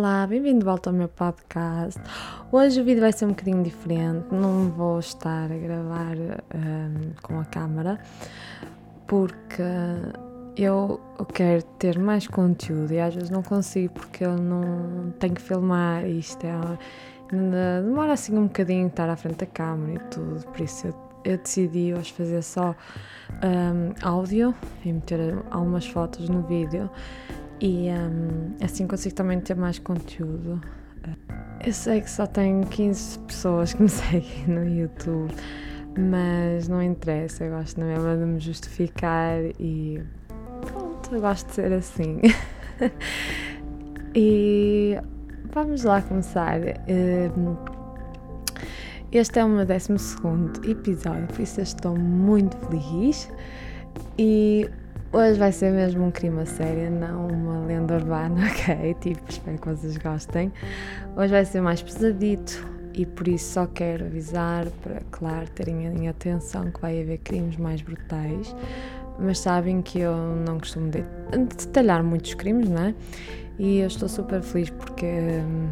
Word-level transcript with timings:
Olá, 0.00 0.26
bem-vindo 0.26 0.60
de 0.60 0.64
volta 0.64 0.88
ao 0.88 0.96
meu 0.96 1.08
podcast. 1.08 2.00
Hoje 2.50 2.80
o 2.80 2.84
vídeo 2.84 3.02
vai 3.02 3.12
ser 3.12 3.26
um 3.26 3.28
bocadinho 3.28 3.62
diferente, 3.62 4.28
não 4.32 4.70
vou 4.70 4.98
estar 4.98 5.52
a 5.52 5.58
gravar 5.58 6.16
um, 6.16 7.12
com 7.20 7.38
a 7.38 7.44
câmera 7.44 8.00
porque 9.06 9.62
eu 10.56 10.98
quero 11.34 11.62
ter 11.78 11.98
mais 11.98 12.26
conteúdo 12.26 12.94
e 12.94 12.98
às 12.98 13.14
vezes 13.14 13.28
não 13.28 13.42
consigo 13.42 13.92
porque 13.92 14.24
eu 14.24 14.38
não 14.38 15.10
tenho 15.18 15.34
que 15.34 15.42
filmar. 15.42 16.06
Isto 16.06 16.46
é, 16.46 17.82
demora 17.82 18.14
assim 18.14 18.34
um 18.38 18.44
bocadinho 18.44 18.86
estar 18.86 19.10
à 19.10 19.16
frente 19.16 19.40
da 19.40 19.46
câmera 19.46 20.02
e 20.02 20.08
tudo, 20.08 20.46
por 20.46 20.62
isso 20.62 20.86
eu, 20.86 20.94
eu 21.26 21.36
decidi 21.36 21.92
hoje 21.92 22.10
fazer 22.14 22.40
só 22.40 22.74
um, 23.44 23.92
áudio 24.02 24.54
e 24.82 24.94
meter 24.94 25.44
algumas 25.50 25.86
fotos 25.86 26.26
no 26.26 26.40
vídeo 26.40 26.88
e 27.60 27.90
um, 27.90 28.54
assim 28.64 28.86
consigo 28.86 29.14
também 29.14 29.38
ter 29.40 29.54
mais 29.54 29.78
conteúdo. 29.78 30.60
Eu 31.64 31.72
sei 31.72 32.00
que 32.00 32.10
só 32.10 32.26
tenho 32.26 32.66
15 32.66 33.18
pessoas 33.20 33.74
que 33.74 33.82
me 33.82 33.88
seguem 33.90 34.46
no 34.48 34.66
YouTube, 34.66 35.32
mas 35.98 36.68
não 36.68 36.82
interessa, 36.82 37.44
eu 37.44 37.56
gosto 37.56 37.80
mesmo 37.80 38.16
de 38.16 38.24
me 38.24 38.40
justificar 38.40 39.38
e 39.58 40.02
pronto, 40.62 41.14
eu 41.14 41.20
gosto 41.20 41.46
de 41.48 41.52
ser 41.52 41.72
assim. 41.72 42.20
e 44.14 44.98
vamos 45.52 45.84
lá 45.84 46.00
começar. 46.00 46.60
Hum, 46.88 47.56
este 49.12 49.40
é 49.40 49.44
o 49.44 49.48
meu 49.48 49.66
12 49.66 49.92
episódio, 50.70 51.26
por 51.26 51.40
isso 51.40 51.60
eu 51.60 51.64
estou 51.64 51.98
muito 51.98 52.56
feliz. 52.68 53.28
E 54.16 54.70
Hoje 55.12 55.40
vai 55.40 55.50
ser 55.50 55.72
mesmo 55.72 56.04
um 56.04 56.10
crime 56.12 56.42
a 56.42 56.46
sério, 56.46 56.88
não 56.88 57.26
uma 57.26 57.66
lenda 57.66 57.94
urbana, 57.94 58.46
ok? 58.46 58.94
Tipo, 59.00 59.20
espero 59.28 59.58
que 59.58 59.68
vocês 59.68 59.96
gostem. 59.96 60.52
Hoje 61.16 61.32
vai 61.32 61.44
ser 61.44 61.60
mais 61.60 61.82
pesadito 61.82 62.64
e 62.94 63.04
por 63.04 63.26
isso 63.26 63.54
só 63.54 63.66
quero 63.66 64.04
avisar 64.04 64.66
para, 64.80 65.00
claro, 65.10 65.50
terem 65.50 65.84
em 65.84 66.08
atenção 66.08 66.70
que 66.70 66.80
vai 66.80 67.02
haver 67.02 67.18
crimes 67.18 67.56
mais 67.56 67.82
brutais, 67.82 68.54
mas 69.18 69.40
sabem 69.40 69.82
que 69.82 69.98
eu 69.98 70.14
não 70.46 70.60
costumo 70.60 70.88
de 70.88 71.02
detalhar 71.56 72.04
muitos 72.04 72.34
crimes, 72.34 72.68
não 72.68 72.84
é? 72.84 72.94
E 73.58 73.80
eu 73.80 73.88
estou 73.88 74.08
super 74.08 74.40
feliz 74.42 74.70
porque 74.70 75.06
hum, 75.06 75.70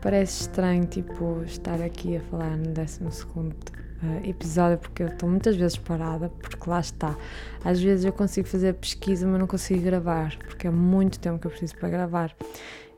parece 0.00 0.40
estranho, 0.40 0.86
tipo, 0.86 1.42
estar 1.44 1.82
aqui 1.82 2.16
a 2.16 2.20
falar 2.20 2.56
no 2.56 2.72
12 2.72 3.02
uh, 3.02 3.77
episódio 4.24 4.78
porque 4.78 5.02
eu 5.02 5.08
estou 5.08 5.28
muitas 5.28 5.56
vezes 5.56 5.76
parada, 5.76 6.28
porque 6.28 6.68
lá 6.68 6.80
está. 6.80 7.16
Às 7.64 7.80
vezes 7.80 8.04
eu 8.04 8.12
consigo 8.12 8.46
fazer 8.46 8.74
pesquisa, 8.74 9.26
mas 9.26 9.40
não 9.40 9.46
consigo 9.46 9.82
gravar, 9.82 10.36
porque 10.38 10.66
é 10.66 10.70
muito 10.70 11.18
tempo 11.18 11.38
que 11.38 11.46
eu 11.46 11.50
preciso 11.50 11.76
para 11.76 11.88
gravar. 11.88 12.34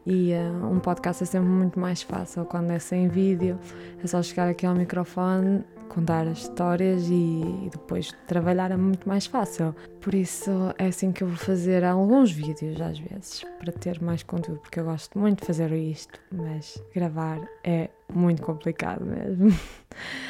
E 0.06 0.33
uh, 0.33 0.67
um 0.67 0.78
podcast 0.78 1.23
é 1.23 1.27
sempre 1.27 1.48
muito 1.48 1.78
mais 1.78 2.03
fácil 2.03 2.45
quando 2.45 2.71
é 2.71 2.78
sem 2.78 3.09
vídeo, 3.09 3.59
é 4.03 4.06
só 4.06 4.23
chegar 4.23 4.48
aqui 4.48 4.65
ao 4.65 4.75
microfone, 4.75 5.62
contar 5.91 6.27
as 6.27 6.39
histórias 6.39 7.03
e, 7.09 7.43
e, 7.67 7.69
depois 7.71 8.12
trabalhar 8.27 8.71
é 8.71 8.77
muito 8.77 9.06
mais 9.09 9.27
fácil. 9.27 9.75
Por 10.01 10.15
isso 10.15 10.51
é 10.78 10.87
assim 10.87 11.12
que 11.12 11.23
eu 11.23 11.28
vou 11.28 11.37
fazer 11.37 11.84
alguns 11.84 12.33
vídeos 12.33 12.81
às 12.81 12.98
vezes, 12.98 13.45
para 13.59 13.73
ter 13.73 14.01
mais 14.01 14.23
conteúdo, 14.23 14.61
porque 14.61 14.81
eu 14.81 14.84
gosto 14.84 15.19
muito 15.19 15.41
de 15.41 15.47
fazer 15.47 15.71
isto, 15.73 16.19
mas 16.33 16.83
gravar 16.95 17.41
é 17.62 17.91
muito 18.12 18.43
complicado 18.43 19.05
mesmo. 19.05 19.48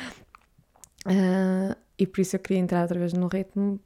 Uh, 1.06 1.74
e 1.98 2.06
por 2.06 2.20
isso 2.20 2.36
eu 2.36 2.40
queria 2.40 2.58
entrar 2.58 2.82
outra 2.82 2.98
vez 2.98 3.12
no 3.12 3.26
ritmo, 3.26 3.80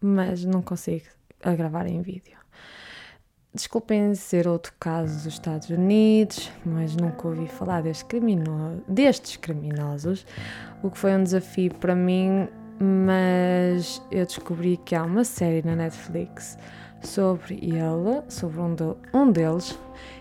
mas 0.00 0.44
não 0.44 0.62
consigo 0.62 1.06
a 1.42 1.54
gravar 1.54 1.86
em 1.86 2.00
vídeo. 2.02 2.36
Desculpem 3.54 4.14
ser 4.14 4.46
outro 4.46 4.72
caso 4.78 5.14
dos 5.14 5.26
Estados 5.26 5.70
Unidos, 5.70 6.50
mas 6.64 6.94
nunca 6.94 7.26
ouvi 7.26 7.48
falar 7.48 7.82
destes, 7.82 8.06
crimino 8.06 8.82
destes 8.86 9.36
criminosos, 9.36 10.26
o 10.82 10.90
que 10.90 10.98
foi 10.98 11.14
um 11.14 11.22
desafio 11.22 11.74
para 11.74 11.94
mim, 11.94 12.46
mas 12.78 14.02
eu 14.10 14.24
descobri 14.26 14.76
que 14.76 14.94
há 14.94 15.02
uma 15.02 15.24
série 15.24 15.66
na 15.66 15.74
Netflix 15.74 16.58
sobre 17.02 17.54
ele, 17.54 18.22
sobre 18.28 18.60
um, 18.60 18.74
de, 18.74 18.94
um 19.14 19.32
deles, 19.32 19.78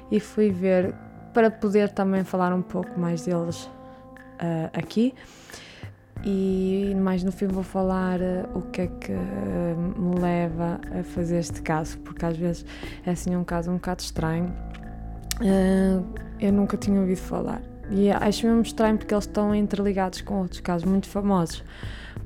e 0.10 0.20
fui 0.20 0.50
ver 0.50 0.96
para 1.34 1.52
poder 1.52 1.90
também 1.90 2.24
falar 2.24 2.54
um 2.54 2.62
pouco 2.62 3.00
mais 3.00 3.26
deles 3.26 3.66
uh, 3.66 4.70
aqui 4.74 5.14
e 6.24 6.96
mais 6.96 7.24
no 7.24 7.32
fim 7.32 7.48
vou 7.48 7.64
falar 7.64 8.20
uh, 8.20 8.58
o 8.58 8.62
que 8.62 8.82
é 8.82 8.88
que 8.88 9.12
uh, 9.12 10.02
me 10.02 10.20
leva 10.20 10.80
a 11.00 11.04
fazer 11.04 11.40
este 11.40 11.62
caso, 11.62 11.98
porque 12.00 12.26
às 12.26 12.38
vezes 12.38 12.66
é 13.06 13.12
assim 13.12 13.36
um 13.36 13.44
caso 13.44 13.72
um 13.72 13.76
bocado 13.76 14.02
estranho. 14.02 14.54
Uh, 15.42 16.04
eu 16.40 16.52
nunca 16.52 16.78
tinha 16.78 17.00
ouvido 17.00 17.20
falar 17.20 17.62
e 17.90 18.12
acho 18.12 18.46
mesmo 18.46 18.62
estranho 18.62 18.98
porque 18.98 19.14
eles 19.14 19.26
estão 19.26 19.56
interligados 19.56 20.22
com 20.22 20.42
outros 20.42 20.60
casos 20.60 20.88
muito 20.88 21.08
famosos. 21.08 21.64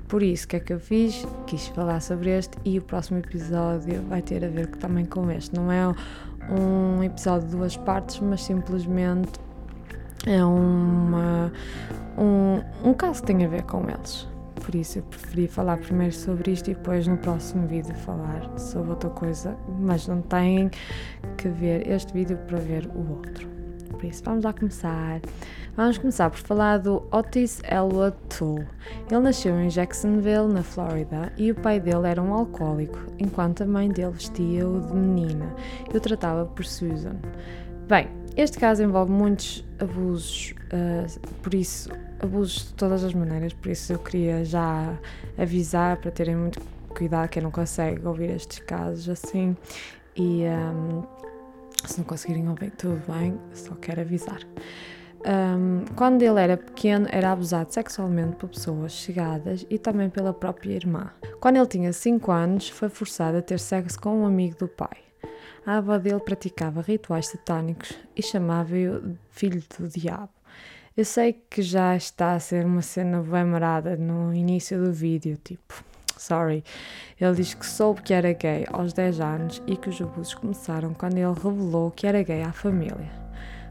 Por 0.08 0.22
isso, 0.24 0.46
o 0.46 0.50
que 0.50 0.56
é 0.58 0.60
que 0.60 0.74
eu 0.74 0.80
fiz? 0.80 1.26
Quis 1.48 1.68
falar 1.68 2.02
sobre 2.02 2.32
este 2.32 2.58
e 2.66 2.78
o 2.78 2.82
próximo 2.82 3.20
episódio 3.20 4.02
vai 4.10 4.22
ter 4.22 4.44
a 4.44 4.50
ver 4.50 4.68
também 4.68 5.06
com 5.06 5.30
este. 5.32 5.56
Não 5.56 5.72
é 5.72 5.88
um 6.50 7.02
episódio 7.04 7.48
de 7.48 7.56
duas 7.56 7.78
partes, 7.78 8.20
mas 8.20 8.44
simplesmente 8.44 9.40
é 10.26 10.44
uma, 10.44 11.52
um, 12.18 12.90
um 12.90 12.94
caso 12.94 13.22
que 13.22 13.28
tem 13.28 13.46
a 13.46 13.48
ver 13.48 13.64
com 13.64 13.90
eles. 13.90 14.28
Por 14.56 14.76
isso 14.76 15.00
eu 15.00 15.04
preferi 15.04 15.48
falar 15.48 15.78
primeiro 15.78 16.14
sobre 16.14 16.52
isto 16.52 16.70
e 16.70 16.76
depois 16.76 17.08
no 17.08 17.18
próximo 17.18 17.68
vídeo 17.68 17.96
falar 17.96 18.48
sobre 18.60 18.92
outra 18.92 19.10
coisa, 19.10 19.58
mas 19.80 20.08
não 20.08 20.22
tem 20.22 20.70
que 21.38 21.48
ver 21.48 21.90
este 21.90 22.14
vídeo 22.14 22.38
para 22.48 22.60
ver 22.60 22.88
o 22.88 23.18
outro. 23.18 23.50
Por 23.90 24.06
isso 24.06 24.24
vamos 24.24 24.44
lá 24.44 24.54
começar. 24.54 25.20
Vamos 25.76 25.98
começar 25.98 26.30
por 26.30 26.40
falar 26.40 26.78
do 26.78 27.04
Otis 27.12 27.62
Elwood 27.64 28.16
Toole. 28.38 28.68
Ele 29.10 29.22
nasceu 29.22 29.60
em 29.60 29.70
Jacksonville, 29.70 30.52
na 30.52 30.62
Flórida, 30.62 31.32
e 31.38 31.52
o 31.52 31.56
pai 31.56 31.80
dele 31.80 32.08
era 32.08 32.22
um 32.22 32.34
alcoólico, 32.34 33.00
enquanto 33.18 33.64
a 33.64 33.66
mãe 33.66 33.90
dele 33.90 34.12
vestia-o 34.12 34.82
de 34.82 34.94
menina 34.94 35.56
e 35.92 35.98
o 35.98 36.00
tratava 36.00 36.46
por 36.46 36.66
Susan. 36.66 37.16
Bem, 37.88 38.08
este 38.38 38.58
caso 38.58 38.84
envolve 38.84 39.12
muitos 39.12 39.66
abusos, 39.82 40.54
uh, 40.74 41.28
por 41.42 41.54
isso, 41.54 41.90
abusos 42.20 42.68
de 42.68 42.74
todas 42.76 43.04
as 43.04 43.14
maneiras, 43.14 43.54
por 43.54 43.72
isso 43.72 43.92
eu 43.94 44.00
queria 44.00 44.46
já 44.46 44.98
avisar 45.38 45.98
para 45.98 46.12
terem 46.12 46.36
muito 46.36 46.62
cuidado 46.90 47.30
quem 47.30 47.42
não 47.42 47.52
consegue 47.52 48.06
ouvir 48.06 48.30
estes 48.32 48.60
casos 48.60 49.10
assim 49.10 49.56
e 50.16 50.44
um, 50.44 51.04
se 51.86 51.98
não 51.98 52.06
conseguirem 52.06 52.48
ouvir 52.48 52.72
tudo 52.72 53.02
bem, 53.12 53.40
só 53.54 53.74
quero 53.76 54.02
avisar. 54.02 54.40
Um, 55.26 55.86
quando 55.96 56.24
ele 56.24 56.40
era 56.40 56.58
pequeno, 56.58 57.08
era 57.12 57.32
abusado 57.32 57.72
sexualmente 57.72 58.36
por 58.36 58.50
pessoas 58.50 58.92
chegadas 58.92 59.66
e 59.70 59.78
também 59.78 60.10
pela 60.10 60.34
própria 60.34 60.74
irmã. 60.74 61.12
Quando 61.40 61.58
ele 61.58 61.68
tinha 61.68 61.94
5 61.94 62.32
anos, 62.32 62.70
foi 62.70 62.90
forçado 62.90 63.38
a 63.38 63.42
ter 63.42 63.60
sexo 63.60 64.00
com 64.00 64.22
um 64.22 64.26
amigo 64.26 64.58
do 64.58 64.68
pai 64.68 65.11
a 65.66 65.78
avó 65.78 65.98
dele 65.98 66.20
praticava 66.20 66.82
rituais 66.82 67.28
satânicos 67.28 67.94
e 68.16 68.24
chamava-o 68.24 69.16
filho 69.30 69.64
do 69.78 69.88
diabo. 69.88 70.30
Eu 70.96 71.06
sei 71.06 71.34
que 71.50 71.62
já 71.62 71.96
está 71.96 72.34
a 72.34 72.40
ser 72.40 72.66
uma 72.66 72.82
cena 72.82 73.22
bem 73.22 73.46
marada 73.46 73.96
no 73.96 74.34
início 74.34 74.84
do 74.84 74.92
vídeo, 74.92 75.38
tipo, 75.44 75.84
sorry. 76.18 76.64
Ele 77.20 77.36
diz 77.36 77.54
que 77.54 77.66
soube 77.66 78.02
que 78.02 78.14
era 78.14 78.34
gay 78.34 78.66
aos 78.72 78.92
10 78.92 79.20
anos 79.20 79.64
e 79.68 79.78
que 79.78 79.90
os 79.90 80.02
abusos 80.02 80.34
começaram 80.34 80.94
quando 80.94 81.18
ele 81.18 81.34
revelou 81.34 81.92
que 81.92 82.06
era 82.06 82.22
gay 82.24 82.42
à 82.42 82.52
família. 82.52 83.10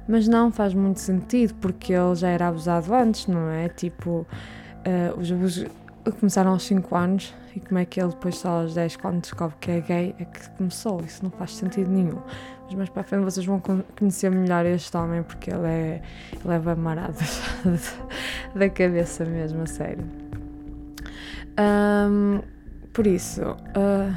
Mas 0.09 0.27
não 0.27 0.51
faz 0.51 0.73
muito 0.73 1.01
sentido 1.01 1.55
porque 1.57 1.93
ele 1.93 2.15
já 2.15 2.29
era 2.29 2.49
abusado 2.49 2.95
antes, 2.95 3.27
não 3.27 3.51
é? 3.51 3.69
Tipo, 3.69 4.27
uh, 4.87 5.21
os 5.21 5.31
abusos 5.31 5.67
começaram 6.19 6.53
aos 6.53 6.63
5 6.63 6.97
anos 6.97 7.35
e 7.55 7.61
como 7.61 7.79
é 7.79 7.85
que 7.85 8.01
ele 8.01 8.11
depois 8.11 8.37
só 8.37 8.61
aos 8.63 8.75
10 8.75 8.97
quando 8.97 9.21
descobre 9.21 9.57
que 9.61 9.71
é 9.71 9.81
gay 9.81 10.15
é 10.19 10.25
que 10.25 10.51
começou, 10.51 11.01
isso 11.01 11.23
não 11.23 11.31
faz 11.31 11.55
sentido 11.55 11.91
nenhum. 11.91 12.21
Mas 12.65 12.75
mais 12.75 12.89
para 12.89 13.03
a 13.03 13.05
frente 13.05 13.25
vocês 13.25 13.45
vão 13.45 13.61
conhecer 13.99 14.31
melhor 14.31 14.65
este 14.65 14.97
homem 14.97 15.23
porque 15.23 15.51
ele 15.51 15.67
é, 15.67 16.03
ele 16.45 16.55
é 16.55 16.59
bem 16.59 16.77
marado 16.77 17.17
da 18.55 18.71
cabeça 18.71 19.25
mesmo, 19.25 19.63
a 19.63 19.67
sério. 19.67 20.05
Um, 21.59 22.41
por 22.93 23.07
isso, 23.07 23.43
uh, 23.43 24.15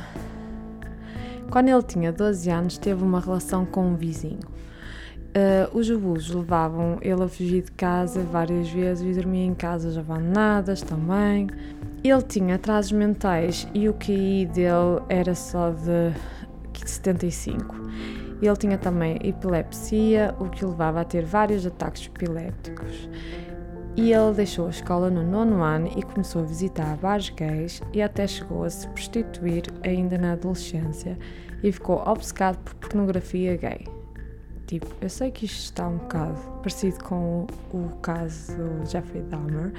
quando 1.50 1.70
ele 1.70 1.84
tinha 1.84 2.12
12 2.12 2.50
anos, 2.50 2.78
teve 2.78 3.04
uma 3.04 3.20
relação 3.20 3.66
com 3.66 3.88
um 3.88 3.96
vizinho. 3.96 4.53
Uh, 5.36 5.76
os 5.76 5.90
abusos 5.90 6.36
levavam 6.36 7.00
ele 7.02 7.24
a 7.24 7.28
fugir 7.28 7.64
de 7.64 7.72
casa 7.72 8.22
várias 8.22 8.70
vezes 8.70 9.18
e 9.18 9.20
dormia 9.20 9.46
em 9.46 9.56
casas 9.56 9.98
abandonadas 9.98 10.84
também. 10.84 11.48
Ele 12.04 12.22
tinha 12.22 12.56
atrasos 12.56 12.92
mentais 12.92 13.68
e 13.74 13.90
o 13.90 13.96
QI 13.96 14.46
dele 14.46 15.02
era 15.10 15.34
só 15.34 15.72
de 15.72 16.14
75. 16.86 17.76
Ele 18.44 18.58
tinha 18.58 18.78
também 18.78 19.18
epilepsia, 19.24 20.36
o 20.40 20.50
que 20.50 20.64
o 20.64 20.70
levava 20.70 21.02
a 21.02 21.04
ter 21.04 21.26
vários 21.26 21.66
ataques 21.66 22.06
epilépticos. 22.06 23.10
E 23.96 24.12
ele 24.12 24.34
deixou 24.34 24.68
a 24.68 24.70
escola 24.70 25.10
no 25.10 25.24
nono 25.24 25.64
ano 25.64 25.90
e 25.96 26.04
começou 26.04 26.44
a 26.44 26.46
visitar 26.46 26.96
bares 26.98 27.30
gays 27.30 27.82
e 27.92 28.02
até 28.02 28.28
chegou 28.28 28.66
a 28.66 28.70
se 28.70 28.88
prostituir 28.90 29.64
ainda 29.84 30.16
na 30.16 30.34
adolescência 30.34 31.18
e 31.64 31.72
ficou 31.72 32.04
obcecado 32.06 32.58
por 32.58 32.76
pornografia 32.76 33.56
gay. 33.56 34.03
Tipo, 34.74 34.88
eu 35.00 35.08
sei 35.08 35.30
que 35.30 35.46
isto 35.46 35.66
está 35.66 35.88
um 35.88 35.98
bocado 35.98 36.36
parecido 36.64 37.04
com 37.04 37.46
o, 37.72 37.90
caso 38.02 38.58
do 38.58 38.90
Jeffrey 38.90 39.22
Dahmer, 39.22 39.72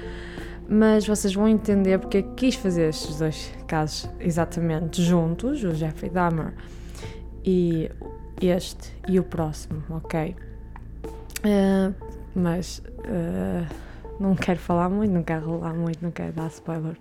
mas 0.69 1.05
vocês 1.05 1.33
vão 1.33 1.49
entender 1.49 1.99
porque 1.99 2.19
é 2.19 2.21
quis 2.21 2.55
fazer 2.55 2.87
estes 2.87 3.19
dois 3.19 3.53
casos 3.67 4.09
exatamente 4.21 5.03
juntos, 5.03 5.65
o 5.65 5.75
Jeffrey 5.75 6.09
Dahmer 6.09 6.53
e 7.43 7.91
este 8.39 8.95
e 9.05 9.19
o 9.19 9.23
próximo, 9.25 9.83
ok? 9.89 10.33
Uh, 11.43 11.93
mas 12.33 12.81
uh, 12.99 13.67
não 14.17 14.33
quero 14.33 14.59
falar 14.59 14.87
muito, 14.87 15.11
não 15.11 15.23
quero 15.23 15.45
rolar 15.45 15.73
muito, 15.73 16.01
não 16.01 16.11
quero 16.11 16.31
dar 16.31 16.47
spoiler. 16.47 16.95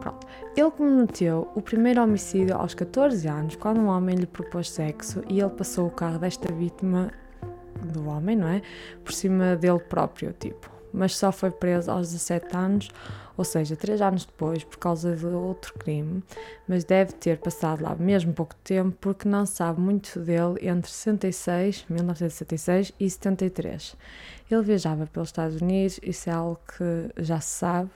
Pronto. 0.00 0.26
Ele 0.60 0.70
cometeu 0.72 1.50
o 1.54 1.62
primeiro 1.62 2.02
homicídio 2.02 2.54
aos 2.54 2.74
14 2.74 3.26
anos, 3.26 3.56
quando 3.56 3.80
um 3.80 3.86
homem 3.86 4.14
lhe 4.14 4.26
propôs 4.26 4.70
sexo 4.70 5.22
e 5.26 5.40
ele 5.40 5.48
passou 5.48 5.86
o 5.86 5.90
carro 5.90 6.18
desta 6.18 6.52
vítima 6.52 7.10
do 7.82 8.06
homem, 8.06 8.36
não 8.36 8.46
é? 8.46 8.60
Por 9.02 9.10
cima 9.10 9.56
dele 9.56 9.78
próprio, 9.78 10.34
tipo. 10.38 10.70
Mas 10.92 11.16
só 11.16 11.32
foi 11.32 11.50
preso 11.50 11.90
aos 11.90 12.10
17 12.10 12.54
anos, 12.54 12.90
ou 13.38 13.44
seja, 13.44 13.74
3 13.74 14.02
anos 14.02 14.26
depois, 14.26 14.62
por 14.62 14.76
causa 14.76 15.16
de 15.16 15.24
outro 15.24 15.72
crime. 15.78 16.22
Mas 16.68 16.84
deve 16.84 17.14
ter 17.14 17.38
passado 17.38 17.82
lá 17.82 17.94
mesmo 17.94 18.34
pouco 18.34 18.54
tempo, 18.56 18.94
porque 19.00 19.26
não 19.26 19.46
sabe 19.46 19.80
muito 19.80 20.20
dele 20.20 20.58
entre 20.60 20.90
66, 20.90 21.86
1966 21.88 22.92
e 23.00 23.08
73. 23.08 23.96
Ele 24.50 24.62
viajava 24.62 25.06
pelos 25.06 25.30
Estados 25.30 25.62
Unidos, 25.62 25.98
isso 26.02 26.28
é 26.28 26.34
algo 26.34 26.60
que 26.76 27.22
já 27.24 27.40
se 27.40 27.48
sabe 27.48 27.90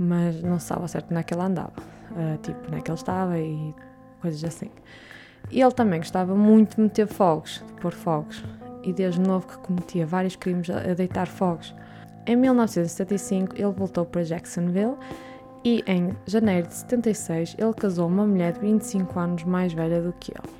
mas 0.00 0.42
não 0.42 0.58
sabe 0.58 0.80
ao 0.80 0.88
certo 0.88 1.10
onde 1.10 1.20
é 1.20 1.22
que 1.22 1.34
ele 1.34 1.42
andava, 1.42 1.74
uh, 2.12 2.38
tipo, 2.38 2.58
onde 2.68 2.78
é 2.78 2.80
que 2.80 2.90
ele 2.90 2.98
estava 2.98 3.38
e 3.38 3.74
coisas 4.22 4.42
assim. 4.42 4.70
E 5.50 5.60
ele 5.60 5.72
também 5.72 6.00
gostava 6.00 6.34
muito 6.34 6.76
de 6.76 6.82
meter 6.82 7.06
fogos, 7.06 7.62
de 7.66 7.72
pôr 7.74 7.92
fogos, 7.92 8.42
e 8.82 8.94
desde 8.94 9.20
novo 9.20 9.46
que 9.46 9.58
cometia 9.58 10.06
vários 10.06 10.36
crimes 10.36 10.70
a 10.70 10.94
deitar 10.94 11.26
fogos. 11.26 11.74
Em 12.26 12.34
1975 12.34 13.54
ele 13.56 13.72
voltou 13.72 14.06
para 14.06 14.22
Jacksonville 14.22 14.96
e 15.62 15.84
em 15.86 16.16
janeiro 16.26 16.66
de 16.66 16.74
76 16.74 17.56
ele 17.58 17.74
casou 17.74 18.08
uma 18.08 18.26
mulher 18.26 18.54
de 18.54 18.60
25 18.60 19.20
anos 19.20 19.44
mais 19.44 19.74
velha 19.74 20.00
do 20.00 20.14
que 20.14 20.32
ele, 20.32 20.54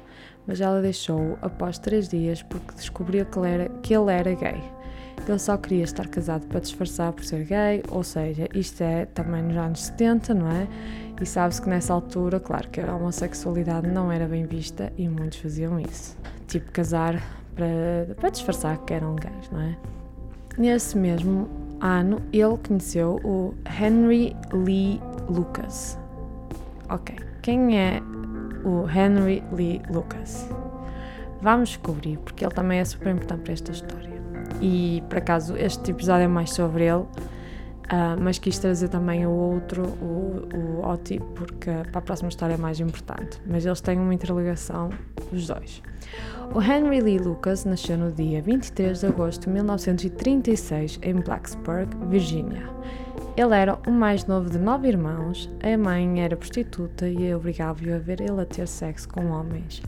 mas 0.46 0.60
ela 0.60 0.82
deixou-o 0.82 1.38
após 1.40 1.78
três 1.78 2.08
dias 2.08 2.42
porque 2.42 2.74
descobriu 2.74 3.24
que 3.24 3.38
ele 3.38 3.48
era, 3.48 3.68
que 3.82 3.94
ele 3.94 4.10
era 4.10 4.34
gay 4.34 4.79
ele 5.28 5.38
só 5.38 5.56
queria 5.56 5.84
estar 5.84 6.06
casado 6.08 6.46
para 6.46 6.60
disfarçar 6.60 7.12
por 7.12 7.24
ser 7.24 7.44
gay, 7.44 7.82
ou 7.88 8.02
seja, 8.02 8.48
isto 8.54 8.82
é 8.82 9.06
também 9.06 9.42
nos 9.42 9.56
anos 9.56 9.82
70, 9.84 10.34
não 10.34 10.50
é? 10.50 10.66
E 11.20 11.26
sabe-se 11.26 11.60
que 11.60 11.68
nessa 11.68 11.92
altura, 11.92 12.40
claro 12.40 12.68
que 12.68 12.80
a 12.80 12.94
homossexualidade 12.94 13.86
não 13.86 14.10
era 14.10 14.26
bem 14.26 14.46
vista 14.46 14.92
e 14.96 15.08
muitos 15.08 15.38
faziam 15.38 15.78
isso. 15.78 16.16
Tipo, 16.46 16.72
casar 16.72 17.22
para, 17.54 18.14
para 18.14 18.30
disfarçar 18.30 18.78
que 18.78 18.94
eram 18.94 19.16
gays, 19.16 19.50
não 19.50 19.60
é? 19.60 19.76
Nesse 20.56 20.96
mesmo 20.96 21.48
ano, 21.80 22.22
ele 22.32 22.56
conheceu 22.66 23.20
o 23.22 23.54
Henry 23.68 24.36
Lee 24.52 25.00
Lucas. 25.28 25.98
Ok, 26.88 27.16
quem 27.42 27.78
é 27.78 28.02
o 28.64 28.88
Henry 28.88 29.42
Lee 29.52 29.82
Lucas? 29.90 30.48
Vamos 31.42 31.70
descobrir, 31.70 32.18
porque 32.18 32.44
ele 32.44 32.54
também 32.54 32.78
é 32.78 32.84
super 32.84 33.12
importante 33.12 33.42
para 33.42 33.52
esta 33.52 33.72
história 33.72 34.10
e 34.60 35.02
por 35.08 35.18
acaso 35.18 35.56
este 35.56 35.90
episódio 35.90 36.24
é 36.24 36.28
mais 36.28 36.50
sobre 36.50 36.84
ele, 36.84 37.02
uh, 37.02 38.20
mas 38.20 38.38
quis 38.38 38.58
trazer 38.58 38.88
também 38.88 39.26
o 39.26 39.30
outro, 39.30 39.82
o, 39.82 40.48
o 40.54 40.86
Oti, 40.86 41.20
porque 41.34 41.70
para 41.90 41.98
a 41.98 42.02
próxima 42.02 42.28
história 42.28 42.54
é 42.54 42.56
mais 42.56 42.80
importante. 42.80 43.40
Mas 43.46 43.64
eles 43.64 43.80
têm 43.80 43.98
uma 43.98 44.14
interligação, 44.14 44.90
os 45.32 45.46
dois. 45.46 45.82
O 46.54 46.60
Henry 46.60 47.00
Lee 47.00 47.18
Lucas 47.18 47.64
nasceu 47.64 47.96
no 47.96 48.10
dia 48.10 48.42
23 48.42 49.00
de 49.00 49.06
agosto 49.06 49.42
de 49.42 49.50
1936 49.50 50.98
em 51.02 51.14
Blacksburg, 51.14 51.88
Virgínia. 52.08 52.68
Ele 53.36 53.54
era 53.54 53.78
o 53.86 53.90
mais 53.90 54.26
novo 54.26 54.50
de 54.50 54.58
nove 54.58 54.88
irmãos, 54.88 55.48
a 55.62 55.78
mãe 55.78 56.20
era 56.20 56.36
prostituta 56.36 57.08
e 57.08 57.32
obrigava-o 57.32 57.94
a 57.94 57.98
ver 57.98 58.20
ele 58.20 58.40
a 58.40 58.44
ter 58.44 58.66
sexo 58.66 59.08
com 59.08 59.30
homens. 59.30 59.80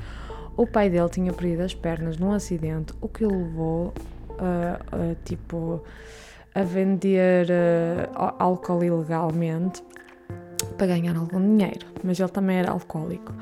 O 0.56 0.66
pai 0.66 0.88
dele 0.88 1.08
tinha 1.08 1.32
perdido 1.32 1.62
as 1.62 1.74
pernas 1.74 2.16
num 2.16 2.30
acidente, 2.32 2.92
o 3.00 3.08
que 3.08 3.24
o 3.24 3.30
levou 3.30 3.92
uh, 4.38 5.16
tipo 5.24 5.82
a 6.54 6.62
vender 6.62 7.48
uh, 7.48 8.34
álcool 8.38 8.84
ilegalmente 8.84 9.82
para 10.76 10.86
ganhar 10.86 11.16
algum 11.16 11.40
dinheiro, 11.40 11.86
mas 12.02 12.18
ele 12.18 12.28
também 12.28 12.58
era 12.58 12.70
alcoólico. 12.70 13.32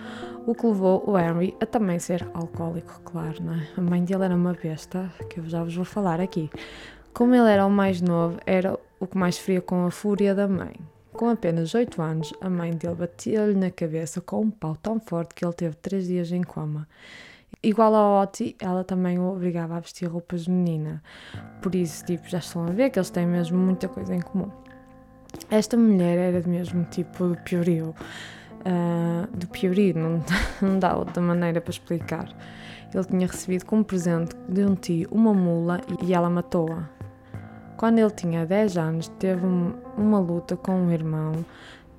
O 0.47 0.55
que 0.55 0.67
levou 0.67 1.05
o 1.09 1.19
Henry 1.19 1.55
a 1.61 1.67
também 1.67 1.99
ser 1.99 2.27
alcoólico, 2.35 3.01
claro, 3.05 3.43
não 3.43 3.55
é? 3.55 3.69
A 3.77 3.81
mãe 3.81 4.03
dele 4.05 4.25
era 4.25 4.35
uma 4.35 4.53
besta, 4.53 5.13
que 5.29 5.39
eu 5.39 5.49
já 5.49 5.63
vos 5.63 5.75
vou 5.75 5.85
falar 5.85 6.21
aqui. 6.21 6.51
Como 7.13 7.35
ele 7.35 7.51
era 7.51 7.67
o 7.67 7.71
mais 7.71 8.01
novo, 8.01 8.39
era 8.47 8.79
o 8.99 9.07
que 9.07 9.19
mais 9.19 9.37
fria 9.39 9.61
com 9.61 9.87
a 9.87 9.91
fúria 9.91 10.35
da 10.35 10.49
mãe. 10.49 10.75
Com 11.13 11.29
apenas 11.29 11.75
8 11.75 12.01
anos, 12.01 12.33
a 12.41 12.49
mãe 12.49 12.73
dele 12.73 12.95
batia-lhe 12.95 13.55
na 13.55 13.71
cabeça 13.71 14.21
com 14.21 14.43
um 14.43 14.51
pau 14.51 14.77
tão 14.77 14.99
forte 15.01 15.35
que 15.35 15.45
ele 15.45 15.53
teve 15.53 15.77
3 15.77 16.07
dias 16.07 16.33
em 16.33 16.43
coma. 16.43 16.89
Igual 17.63 17.95
ao 17.95 18.23
Oti, 18.23 18.57
ela 18.59 18.83
também 18.85 19.19
o 19.19 19.31
obrigava 19.31 19.77
a 19.77 19.81
vestir 19.81 20.07
roupas 20.07 20.45
de 20.45 20.51
menina. 20.51 21.03
Por 21.61 21.75
isso, 21.75 22.05
tipo, 22.07 22.27
já 22.27 22.39
estão 22.39 22.65
a 22.65 22.71
ver 22.71 22.89
que 22.89 22.99
eles 22.99 23.11
têm 23.11 23.27
mesmo 23.27 23.59
muita 23.59 23.87
coisa 23.87 24.15
em 24.15 24.21
comum. 24.21 24.51
Esta 25.51 25.77
mulher 25.77 26.19
era 26.19 26.49
mesmo 26.49 26.85
tipo 26.85 27.29
do 27.29 27.37
piorio. 27.37 27.95
Uh, 28.61 29.37
do 29.37 29.47
piorio, 29.49 29.95
não, 29.95 30.25
não 30.63 30.79
dá 30.79 30.97
outra 30.97 31.23
maneira 31.23 31.61
para 31.61 31.71
explicar. 31.71 32.35
Ele 32.95 33.05
tinha 33.05 33.27
recebido 33.27 33.67
como 33.67 33.85
presente 33.85 34.35
de 34.49 34.65
um 34.65 34.75
tio 34.75 35.09
uma 35.13 35.35
mula 35.35 35.83
e 36.03 36.15
ela 36.15 36.31
matou-a. 36.31 36.89
Quando 37.77 37.99
ele 37.99 38.11
tinha 38.11 38.47
10 38.47 38.77
anos, 38.79 39.09
teve 39.19 39.47
uma 39.97 40.19
luta 40.19 40.57
com 40.57 40.73
um 40.73 40.91
irmão 40.91 41.33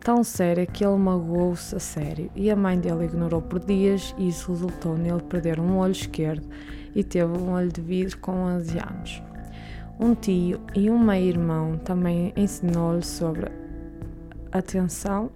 tão 0.01 0.24
séria 0.24 0.65
que 0.65 0.83
ele 0.83 0.98
magoou-se 0.98 1.75
a 1.75 1.80
sério 1.80 2.30
e 2.36 2.50
a 2.50 2.56
mãe 2.56 2.77
dele 2.77 3.06
ignorou 3.06 3.42
por 3.42 3.59
dias 3.59 4.13
e 4.18 4.27
isso 4.30 4.51
resultou 4.51 4.98
nele 4.98 5.21
perder 5.21 5.59
um 5.59 5.77
olho 5.77 5.92
esquerdo 5.92 6.48
e 6.95 7.03
teve 7.03 7.31
um 7.38 7.51
olho 7.51 7.71
de 7.71 7.81
vidro 7.81 8.18
com 8.18 8.31
11 8.31 8.80
anos. 8.80 9.24
Um 10.00 10.15
tio 10.15 10.59
e 10.75 10.89
um 10.89 10.98
meio-irmão 10.98 11.77
também 11.77 12.33
ensinou-lhe 12.36 13.06
sobre 13.06 13.51
atenção 14.51 15.30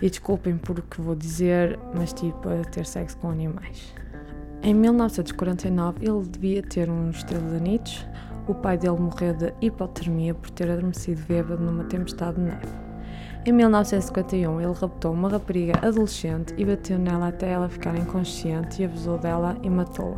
e 0.00 0.10
desculpem 0.10 0.58
por 0.58 0.78
o 0.78 0.82
que 0.82 1.00
vou 1.00 1.14
dizer, 1.14 1.78
mas 1.94 2.12
tipo 2.12 2.48
a 2.50 2.62
ter 2.64 2.84
sexo 2.84 3.16
com 3.16 3.30
animais. 3.30 3.94
Em 4.62 4.74
1949 4.74 6.06
ele 6.06 6.22
devia 6.28 6.62
ter 6.62 6.90
uns 6.90 7.24
13 7.24 7.56
anitos. 7.56 8.06
O 8.46 8.54
pai 8.54 8.76
dele 8.76 9.00
morreu 9.00 9.32
de 9.32 9.52
hipotermia 9.60 10.34
por 10.34 10.50
ter 10.50 10.70
adormecido 10.70 11.22
bêbado 11.26 11.62
numa 11.62 11.84
tempestade 11.84 12.36
de 12.36 12.42
neve. 12.42 12.85
Em 13.46 13.52
1951, 13.52 14.60
ele 14.60 14.72
raptou 14.72 15.12
uma 15.12 15.28
rapariga 15.28 15.74
adolescente 15.80 16.52
e 16.58 16.64
bateu 16.64 16.98
nela 16.98 17.28
até 17.28 17.52
ela 17.52 17.68
ficar 17.68 17.96
inconsciente 17.96 18.82
e 18.82 18.84
abusou 18.84 19.18
dela 19.18 19.56
e 19.62 19.70
matou-a. 19.70 20.16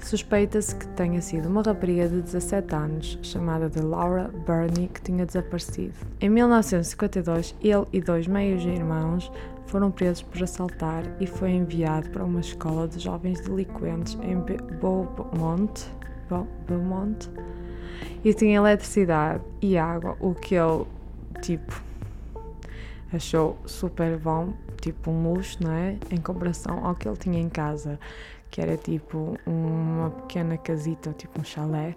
Suspeita-se 0.00 0.74
que 0.74 0.88
tenha 0.88 1.22
sido 1.22 1.48
uma 1.48 1.62
rapariga 1.62 2.08
de 2.08 2.20
17 2.20 2.74
anos, 2.74 3.18
chamada 3.22 3.70
de 3.70 3.78
Laura 3.78 4.32
Burney, 4.44 4.88
que 4.88 5.00
tinha 5.00 5.24
desaparecido. 5.24 5.94
Em 6.20 6.28
1952, 6.28 7.54
ele 7.62 7.86
e 7.92 8.00
dois 8.00 8.26
meios-irmãos 8.26 9.30
foram 9.66 9.92
presos 9.92 10.22
por 10.22 10.42
assaltar 10.42 11.04
e 11.20 11.26
foi 11.26 11.52
enviado 11.52 12.10
para 12.10 12.24
uma 12.24 12.40
escola 12.40 12.88
de 12.88 12.98
jovens 12.98 13.40
delinquentes 13.42 14.18
em 14.24 14.34
Beaumont, 14.80 15.86
Beaumont 16.66 17.30
e 18.24 18.34
tinha 18.34 18.56
eletricidade 18.56 19.40
e 19.62 19.78
água, 19.78 20.16
o 20.18 20.34
que 20.34 20.56
ele, 20.56 20.84
tipo, 21.40 21.86
achou 23.12 23.58
super 23.66 24.18
bom, 24.18 24.52
tipo 24.80 25.10
um 25.10 25.32
luxo, 25.32 25.58
não 25.62 25.72
é? 25.72 25.98
Em 26.10 26.18
comparação 26.18 26.84
ao 26.84 26.94
que 26.94 27.08
ele 27.08 27.16
tinha 27.16 27.40
em 27.40 27.48
casa, 27.48 27.98
que 28.50 28.60
era 28.60 28.76
tipo 28.76 29.36
uma 29.46 30.10
pequena 30.10 30.56
casita, 30.56 31.12
tipo 31.12 31.40
um 31.40 31.44
chalé. 31.44 31.96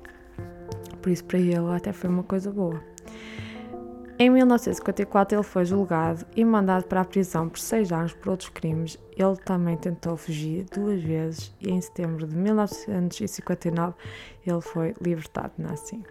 Por 1.01 1.11
isso, 1.11 1.23
para 1.25 1.39
ele, 1.39 1.73
até 1.75 1.91
foi 1.91 2.09
uma 2.09 2.23
coisa 2.23 2.51
boa. 2.51 2.81
Em 4.19 4.29
1954, 4.29 5.35
ele 5.35 5.43
foi 5.43 5.65
julgado 5.65 6.27
e 6.35 6.45
mandado 6.45 6.83
para 6.83 7.01
a 7.01 7.05
prisão 7.05 7.49
por 7.49 7.57
seis 7.57 7.91
anos 7.91 8.13
por 8.13 8.29
outros 8.29 8.49
crimes. 8.49 8.95
Ele 9.17 9.35
também 9.37 9.75
tentou 9.75 10.15
fugir 10.15 10.65
duas 10.71 11.01
vezes 11.01 11.51
e 11.59 11.71
em 11.71 11.81
setembro 11.81 12.27
de 12.27 12.35
1959 12.35 13.95
ele 14.45 14.61
foi 14.61 14.93
libertado, 15.01 15.53
não 15.57 15.71
é 15.71 15.73
assim? 15.73 16.03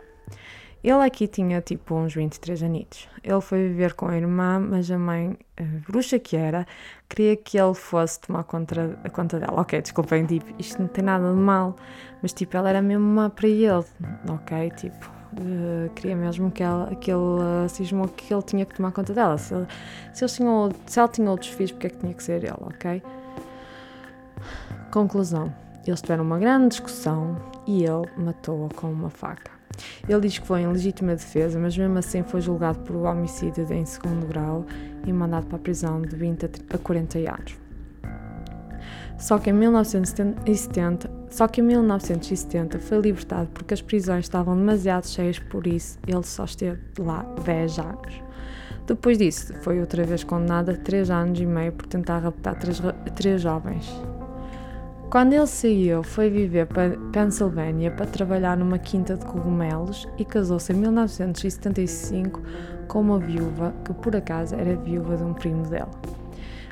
Ele 0.83 1.05
aqui 1.05 1.29
tinha 1.29 1.61
tipo 1.61 1.95
uns 1.95 2.15
23 2.15 2.63
anitos. 2.63 3.07
Ele 3.23 3.41
foi 3.43 3.69
viver 3.69 3.93
com 3.93 4.07
a 4.09 4.17
irmã, 4.17 4.59
mas 4.59 4.91
a 4.91 4.99
mãe, 4.99 5.37
a 5.59 5.63
bruxa 5.87 6.19
que 6.19 6.37
era, 6.37 6.67
queria 7.07 7.37
que 7.37 7.59
ele 7.59 7.75
fosse 7.75 8.19
tomar 8.21 8.45
conta, 8.45 8.99
a 9.05 9.11
conta 9.11 9.39
dela. 9.39 9.61
Ok, 9.61 9.81
desculpem, 9.83 10.25
tipo, 10.25 10.47
isto 10.59 10.81
não 10.81 10.89
tem 10.89 11.05
nada 11.05 11.31
de 11.31 11.39
mal, 11.39 11.77
mas 12.23 12.33
tipo, 12.33 12.57
ela 12.57 12.71
era 12.71 12.81
mesmo 12.81 13.05
má 13.05 13.29
para 13.29 13.47
ele, 13.47 13.85
ok? 14.27 14.71
Tipo, 14.71 15.11
uh, 15.35 15.91
queria 15.95 16.17
mesmo 16.17 16.51
que, 16.51 16.63
ela, 16.63 16.91
ele 16.91 17.13
uh, 17.13 17.69
cismou 17.69 18.09
que 18.09 18.33
ele 18.33 18.43
tinha 18.43 18.65
que 18.65 18.75
tomar 18.75 18.91
conta 18.93 19.13
dela. 19.13 19.37
Se, 19.37 19.53
ele, 19.53 19.67
se, 20.15 20.25
eles 20.25 20.35
tinham, 20.35 20.71
se 20.87 20.99
ela 20.99 21.09
tinha 21.09 21.31
outros 21.31 21.51
filhos, 21.51 21.73
porque 21.73 21.89
é 21.89 21.91
que 21.91 21.99
tinha 21.99 22.15
que 22.15 22.23
ser 22.23 22.43
ele, 22.43 22.55
ok? 22.59 23.03
Conclusão. 24.91 25.53
Eles 25.87 26.01
tiveram 26.01 26.25
uma 26.25 26.39
grande 26.39 26.69
discussão 26.69 27.37
e 27.67 27.85
ele 27.85 28.09
matou-a 28.17 28.69
com 28.75 28.91
uma 28.91 29.11
faca. 29.11 29.60
Ele 30.09 30.21
diz 30.21 30.39
que 30.39 30.47
foi 30.47 30.63
em 30.63 30.67
legítima 30.67 31.15
defesa, 31.15 31.59
mas 31.59 31.77
mesmo 31.77 31.99
assim 31.99 32.23
foi 32.23 32.41
julgado 32.41 32.81
por 32.81 32.97
homicídio 32.97 33.71
em 33.73 33.85
segundo 33.85 34.27
grau 34.27 34.67
e 35.07 35.13
mandado 35.13 35.47
para 35.47 35.57
a 35.57 35.61
prisão 35.61 36.03
de 36.03 36.15
20 36.15 36.45
a 36.73 36.79
40 36.79 37.19
anos. 37.19 37.57
Só 39.19 39.39
que 39.39 39.51
em 39.51 39.53
1970, 39.53 41.11
só 41.29 41.47
que 41.47 41.61
em 41.61 41.65
1970 41.65 42.79
foi 42.79 42.99
libertado 43.01 43.49
porque 43.53 43.75
as 43.75 43.83
prisões 43.83 44.25
estavam 44.25 44.57
demasiado 44.57 45.07
cheias, 45.07 45.39
por 45.39 45.67
isso 45.67 45.99
ele 46.07 46.23
só 46.23 46.45
esteve 46.45 46.81
lá 46.99 47.23
10 47.45 47.79
anos. 47.79 48.23
Depois 48.87 49.19
disso, 49.19 49.55
foi 49.63 49.79
outra 49.79 50.05
vez 50.05 50.25
condenado 50.25 50.71
a 50.71 50.77
3 50.77 51.11
anos 51.11 51.39
e 51.39 51.47
meio 51.47 51.71
por 51.73 51.87
tentar 51.87 52.19
raptar 52.19 52.59
três, 52.59 52.81
três 53.15 53.43
jovens. 53.43 53.89
Quando 55.11 55.33
ele 55.33 55.47
saiu, 55.49 56.05
foi 56.05 56.31
viver 56.31 56.69
para 56.69 56.97
Pensilvânia 57.11 57.91
para 57.91 58.07
trabalhar 58.07 58.57
numa 58.57 58.79
quinta 58.79 59.17
de 59.17 59.27
cogumelos 59.27 60.07
e 60.17 60.25
casou-se 60.25 60.73
em 60.73 60.77
1975 60.77 62.41
com 62.87 63.01
uma 63.01 63.19
viúva 63.19 63.75
que, 63.85 63.93
por 63.93 64.15
acaso, 64.15 64.55
era 64.55 64.77
viúva 64.77 65.17
de 65.17 65.25
um 65.25 65.35
primo 65.35 65.67
dela. 65.67 65.91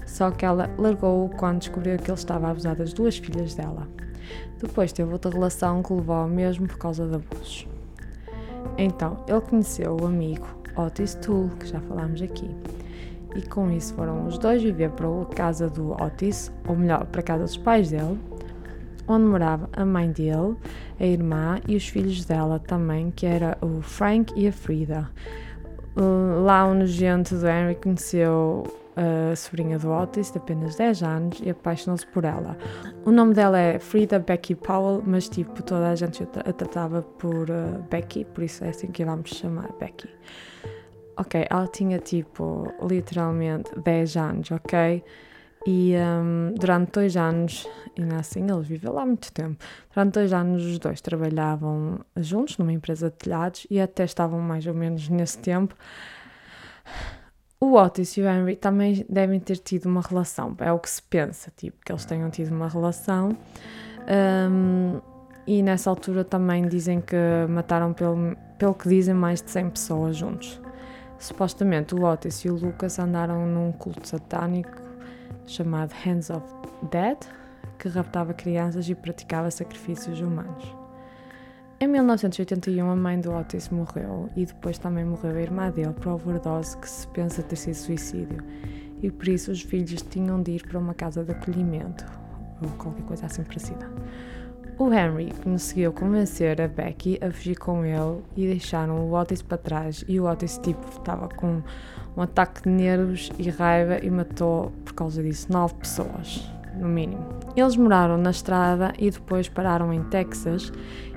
Só 0.06 0.30
que 0.30 0.44
ela 0.44 0.70
largou-o 0.78 1.28
quando 1.30 1.58
descobriu 1.58 1.96
que 1.96 2.08
ele 2.08 2.16
estava 2.16 2.46
a 2.46 2.50
abusar 2.52 2.76
das 2.76 2.92
duas 2.92 3.18
filhas 3.18 3.56
dela. 3.56 3.88
Depois 4.62 4.92
teve 4.92 5.12
outra 5.12 5.32
relação 5.32 5.82
que 5.82 5.92
levou 5.92 6.14
ao 6.14 6.28
mesmo 6.28 6.68
por 6.68 6.78
causa 6.78 7.08
de 7.08 7.16
abusos. 7.16 7.66
Então, 8.76 9.16
ele 9.26 9.40
conheceu 9.40 9.96
o 10.00 10.06
amigo 10.06 10.46
Otis 10.76 11.16
Toole, 11.16 11.50
que 11.58 11.66
já 11.66 11.80
falámos 11.80 12.22
aqui 12.22 12.54
e 13.34 13.42
com 13.42 13.70
isso 13.70 13.94
foram 13.94 14.26
os 14.26 14.38
dois 14.38 14.62
viver 14.62 14.90
para 14.90 15.06
a 15.06 15.24
casa 15.26 15.68
do 15.68 15.92
Otis, 15.92 16.52
ou 16.66 16.76
melhor, 16.76 17.06
para 17.06 17.20
a 17.20 17.24
casa 17.24 17.44
dos 17.44 17.56
pais 17.56 17.90
dele, 17.90 18.18
onde 19.08 19.24
morava 19.24 19.68
a 19.72 19.84
mãe 19.84 20.10
dele, 20.10 20.56
a 21.00 21.04
irmã 21.04 21.60
e 21.66 21.76
os 21.76 21.88
filhos 21.88 22.24
dela 22.24 22.58
também, 22.58 23.10
que 23.10 23.26
era 23.26 23.56
o 23.60 23.80
Frank 23.80 24.32
e 24.36 24.46
a 24.46 24.52
Frida. 24.52 25.10
Lá 26.44 26.66
o 26.66 26.74
nojento 26.74 27.34
do 27.34 27.48
Henry 27.48 27.74
conheceu 27.74 28.64
a 28.98 29.36
sobrinha 29.36 29.78
do 29.78 29.90
Otis, 29.90 30.30
de 30.30 30.38
apenas 30.38 30.74
10 30.74 31.02
anos, 31.02 31.40
e 31.42 31.50
apaixonou-se 31.50 32.06
por 32.08 32.24
ela. 32.24 32.56
O 33.04 33.12
nome 33.12 33.32
dela 33.32 33.58
é 33.58 33.78
Frida 33.78 34.18
Becky 34.18 34.56
Powell, 34.56 35.02
mas 35.06 35.28
tipo, 35.28 35.62
toda 35.62 35.90
a 35.90 35.94
gente 35.94 36.22
a 36.22 36.52
tratava 36.52 37.02
por 37.02 37.48
uh, 37.48 37.82
Becky, 37.88 38.24
por 38.24 38.42
isso 38.42 38.64
é 38.64 38.70
assim 38.70 38.88
que 38.88 39.04
vamos 39.04 39.30
chamar, 39.30 39.72
Becky. 39.78 40.08
Ok, 41.16 41.46
ela 41.48 41.66
tinha 41.68 41.98
tipo 41.98 42.72
literalmente 42.82 43.70
10 43.78 44.16
anos, 44.16 44.50
ok? 44.50 45.02
E 45.70 45.92
um, 45.98 46.54
durante 46.54 46.92
dois 46.92 47.14
anos, 47.14 47.68
e 47.94 48.02
assim, 48.14 48.50
eles 48.50 48.66
vivem 48.66 48.90
lá 48.90 49.04
muito 49.04 49.30
tempo. 49.30 49.62
Durante 49.94 50.14
dois 50.14 50.32
anos, 50.32 50.64
os 50.64 50.78
dois 50.78 51.02
trabalhavam 51.02 52.00
juntos 52.16 52.56
numa 52.56 52.72
empresa 52.72 53.10
de 53.10 53.16
telhados 53.16 53.66
e 53.68 53.78
até 53.78 54.04
estavam 54.04 54.40
mais 54.40 54.66
ou 54.66 54.72
menos 54.72 55.10
nesse 55.10 55.36
tempo. 55.36 55.76
O 57.60 57.74
Otis 57.74 58.16
e 58.16 58.22
o 58.22 58.26
Henry 58.26 58.56
também 58.56 59.04
devem 59.10 59.38
ter 59.38 59.58
tido 59.58 59.90
uma 59.90 60.00
relação, 60.00 60.56
é 60.58 60.72
o 60.72 60.78
que 60.78 60.88
se 60.88 61.02
pensa, 61.02 61.52
tipo, 61.54 61.76
que 61.84 61.92
eles 61.92 62.06
tenham 62.06 62.30
tido 62.30 62.50
uma 62.50 62.68
relação. 62.68 63.36
Um, 64.50 65.02
e 65.46 65.62
nessa 65.62 65.90
altura 65.90 66.24
também 66.24 66.66
dizem 66.66 66.98
que 67.02 67.14
mataram, 67.46 67.92
pelo, 67.92 68.34
pelo 68.58 68.72
que 68.72 68.88
dizem, 68.88 69.12
mais 69.12 69.42
de 69.42 69.50
100 69.50 69.68
pessoas 69.68 70.16
juntos. 70.16 70.58
Supostamente 71.18 71.94
o 71.94 72.04
Otis 72.04 72.42
e 72.42 72.48
o 72.48 72.54
Lucas 72.54 72.98
andaram 72.98 73.46
num 73.46 73.70
culto 73.70 74.08
satânico 74.08 74.87
chamado 75.48 75.92
Hands 76.04 76.30
of 76.30 76.44
Dead, 76.90 77.18
que 77.78 77.88
raptava 77.88 78.34
crianças 78.34 78.88
e 78.88 78.94
praticava 78.94 79.50
sacrifícios 79.50 80.20
humanos. 80.20 80.76
Em 81.80 81.86
1981, 81.86 82.90
a 82.90 82.96
mãe 82.96 83.20
do 83.20 83.32
Otis 83.32 83.68
morreu 83.68 84.28
e 84.36 84.44
depois 84.44 84.78
também 84.78 85.04
morreu 85.04 85.36
a 85.36 85.40
irmã 85.40 85.70
dele 85.70 85.92
por 85.92 86.08
overdose 86.08 86.76
que 86.76 86.88
se 86.88 87.06
pensa 87.08 87.42
ter 87.42 87.56
sido 87.56 87.74
suicídio, 87.74 88.42
e 89.00 89.10
por 89.10 89.28
isso 89.28 89.52
os 89.52 89.62
filhos 89.62 90.02
tinham 90.02 90.42
de 90.42 90.52
ir 90.52 90.66
para 90.66 90.78
uma 90.78 90.92
casa 90.92 91.24
de 91.24 91.30
acolhimento 91.30 92.04
ou 92.60 92.68
qualquer 92.70 93.04
coisa 93.04 93.26
assim 93.26 93.44
parecida. 93.44 93.88
O 94.78 94.92
Henry 94.92 95.32
conseguiu 95.42 95.92
convencer 95.92 96.60
a 96.60 96.68
Becky 96.68 97.18
a 97.20 97.32
fugir 97.32 97.56
com 97.56 97.84
ele 97.84 98.22
e 98.36 98.46
deixaram 98.46 99.00
o 99.00 99.12
Otis 99.12 99.42
para 99.42 99.58
trás. 99.58 100.04
E 100.06 100.20
o 100.20 100.30
Otis 100.30 100.56
tipo 100.58 100.88
estava 100.88 101.28
com 101.28 101.60
um 102.16 102.22
ataque 102.22 102.62
de 102.62 102.68
nervos 102.68 103.28
e 103.36 103.50
raiva 103.50 103.98
e 104.00 104.08
matou 104.08 104.70
por 104.84 104.92
causa 104.92 105.20
disso 105.20 105.52
nove 105.52 105.74
pessoas, 105.74 106.48
no 106.76 106.86
mínimo. 106.86 107.26
Eles 107.56 107.74
moraram 107.74 108.16
na 108.18 108.30
estrada 108.30 108.92
e 109.00 109.10
depois 109.10 109.48
pararam 109.48 109.92
em 109.92 110.04
Texas 110.04 110.72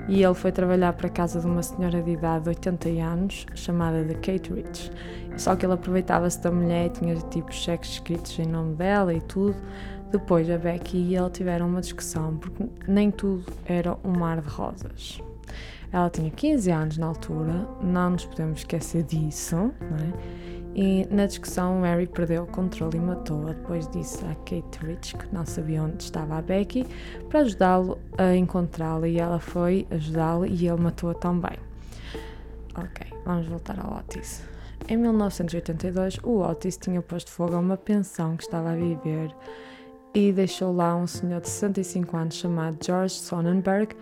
e 0.08 0.24
ele 0.24 0.34
foi 0.34 0.50
trabalhar 0.50 0.94
para 0.94 1.06
a 1.06 1.10
casa 1.10 1.38
de 1.38 1.46
uma 1.46 1.62
senhora 1.62 2.02
de 2.02 2.10
idade 2.10 2.42
de 2.42 2.48
80 2.48 2.88
anos 3.00 3.46
chamada 3.54 4.02
de 4.02 4.14
Kate 4.14 4.52
Rich. 4.52 4.90
Só 5.36 5.54
que 5.54 5.64
ele 5.64 5.74
aproveitava-se 5.74 6.42
da 6.42 6.50
mulher 6.50 6.86
e 6.86 6.90
tinha 6.90 7.14
tipo 7.14 7.52
cheques 7.54 7.90
escritos 7.90 8.36
em 8.40 8.46
nome 8.46 8.74
dela 8.74 9.14
e 9.14 9.20
tudo 9.20 9.54
depois 10.12 10.48
a 10.50 10.58
Becky 10.58 10.98
e 10.98 11.16
ele 11.16 11.30
tiveram 11.30 11.66
uma 11.66 11.80
discussão 11.80 12.36
porque 12.36 12.68
nem 12.86 13.10
tudo 13.10 13.44
era 13.64 13.96
um 14.04 14.10
mar 14.10 14.40
de 14.40 14.48
rosas. 14.48 15.20
Ela 15.90 16.08
tinha 16.08 16.30
15 16.30 16.70
anos 16.70 16.98
na 16.98 17.06
altura, 17.06 17.68
não 17.82 18.10
nos 18.10 18.24
podemos 18.24 18.60
esquecer 18.60 19.02
disso, 19.02 19.56
não 19.56 19.66
é? 19.70 20.52
E 20.74 21.06
na 21.10 21.26
discussão, 21.26 21.80
Mary 21.80 22.06
perdeu 22.06 22.44
o 22.44 22.46
controle 22.46 22.96
e 22.96 23.00
matou-a. 23.00 23.52
Depois 23.52 23.86
disse 23.88 24.24
a 24.24 24.34
Kate 24.36 24.78
Rich 24.86 25.16
que 25.16 25.34
não 25.34 25.44
sabia 25.44 25.82
onde 25.82 26.02
estava 26.02 26.38
a 26.38 26.42
Becky 26.42 26.86
para 27.28 27.40
ajudá-lo 27.40 27.98
a 28.16 28.34
encontrá-la 28.34 29.06
e 29.06 29.18
ela 29.18 29.38
foi 29.38 29.86
ajudá-lo 29.90 30.46
e 30.46 30.66
ele 30.66 30.80
matou-a 30.80 31.14
também. 31.14 31.58
Ok, 32.74 33.06
vamos 33.26 33.46
voltar 33.46 33.78
ao 33.78 33.98
Otis. 33.98 34.42
Em 34.88 34.96
1982, 34.96 36.18
o 36.22 36.40
Otis 36.40 36.78
tinha 36.78 37.02
posto 37.02 37.30
fogo 37.30 37.54
a 37.54 37.58
uma 37.58 37.76
pensão 37.76 38.36
que 38.36 38.44
estava 38.44 38.70
a 38.70 38.74
viver 38.74 39.34
e 40.14 40.32
deixou 40.32 40.74
lá 40.74 40.94
um 40.94 41.06
senhor 41.06 41.40
de 41.40 41.48
65 41.48 42.16
anos 42.16 42.34
chamado 42.34 42.78
George 42.84 43.14
Sonnenberg 43.14 43.96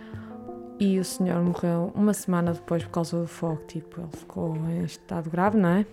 e 0.79 0.99
o 0.99 1.05
senhor 1.05 1.41
morreu 1.43 1.91
uma 1.93 2.13
semana 2.13 2.53
depois 2.53 2.83
por 2.83 2.89
causa 2.89 3.19
do 3.19 3.27
fogo, 3.27 3.61
tipo, 3.67 4.01
ele 4.01 4.09
ficou 4.11 4.55
em 4.55 4.83
estado 4.83 5.29
grave, 5.29 5.57
não 5.57 5.69
é? 5.69 5.85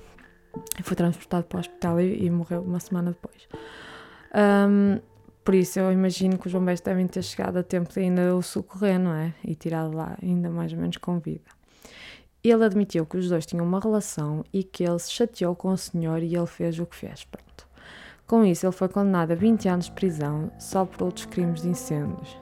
Foi 0.82 0.96
transportado 0.96 1.44
para 1.44 1.58
o 1.58 1.60
hospital 1.60 2.00
e, 2.00 2.24
e 2.24 2.30
morreu 2.30 2.62
uma 2.62 2.80
semana 2.80 3.10
depois. 3.10 3.46
Um, 4.34 4.98
por 5.44 5.54
isso 5.54 5.78
eu 5.78 5.92
imagino 5.92 6.38
que 6.38 6.46
os 6.46 6.52
bombeiros 6.52 6.80
devem 6.80 7.06
ter 7.06 7.22
chegado 7.22 7.58
a 7.58 7.62
tempo 7.62 7.92
de 7.92 8.00
ainda 8.00 8.34
o 8.34 8.42
socorrer, 8.42 8.98
não 8.98 9.12
é? 9.12 9.34
E 9.44 9.54
tirado 9.54 9.94
lá 9.94 10.16
ainda 10.22 10.50
mais 10.50 10.72
ou 10.72 10.78
menos 10.78 10.96
com 10.96 11.18
vida. 11.18 11.50
Ele 12.42 12.64
admitiu 12.64 13.04
que 13.04 13.18
os 13.18 13.28
dois 13.28 13.44
tinham 13.44 13.66
uma 13.66 13.80
relação 13.80 14.42
e 14.52 14.64
que 14.64 14.84
ele 14.84 14.98
se 14.98 15.12
chateou 15.12 15.54
com 15.54 15.68
o 15.68 15.76
senhor 15.76 16.22
e 16.22 16.34
ele 16.34 16.46
fez 16.46 16.78
o 16.78 16.86
que 16.86 16.96
fez. 16.96 17.24
Pronto. 17.24 17.67
Com 18.28 18.44
isso, 18.44 18.66
ele 18.66 18.72
foi 18.72 18.90
condenado 18.90 19.30
a 19.30 19.34
20 19.34 19.70
anos 19.70 19.86
de 19.86 19.92
prisão 19.92 20.50
só 20.58 20.84
por 20.84 21.02
outros 21.02 21.24
crimes 21.24 21.62
de 21.62 21.70
incêndios. 21.70 22.38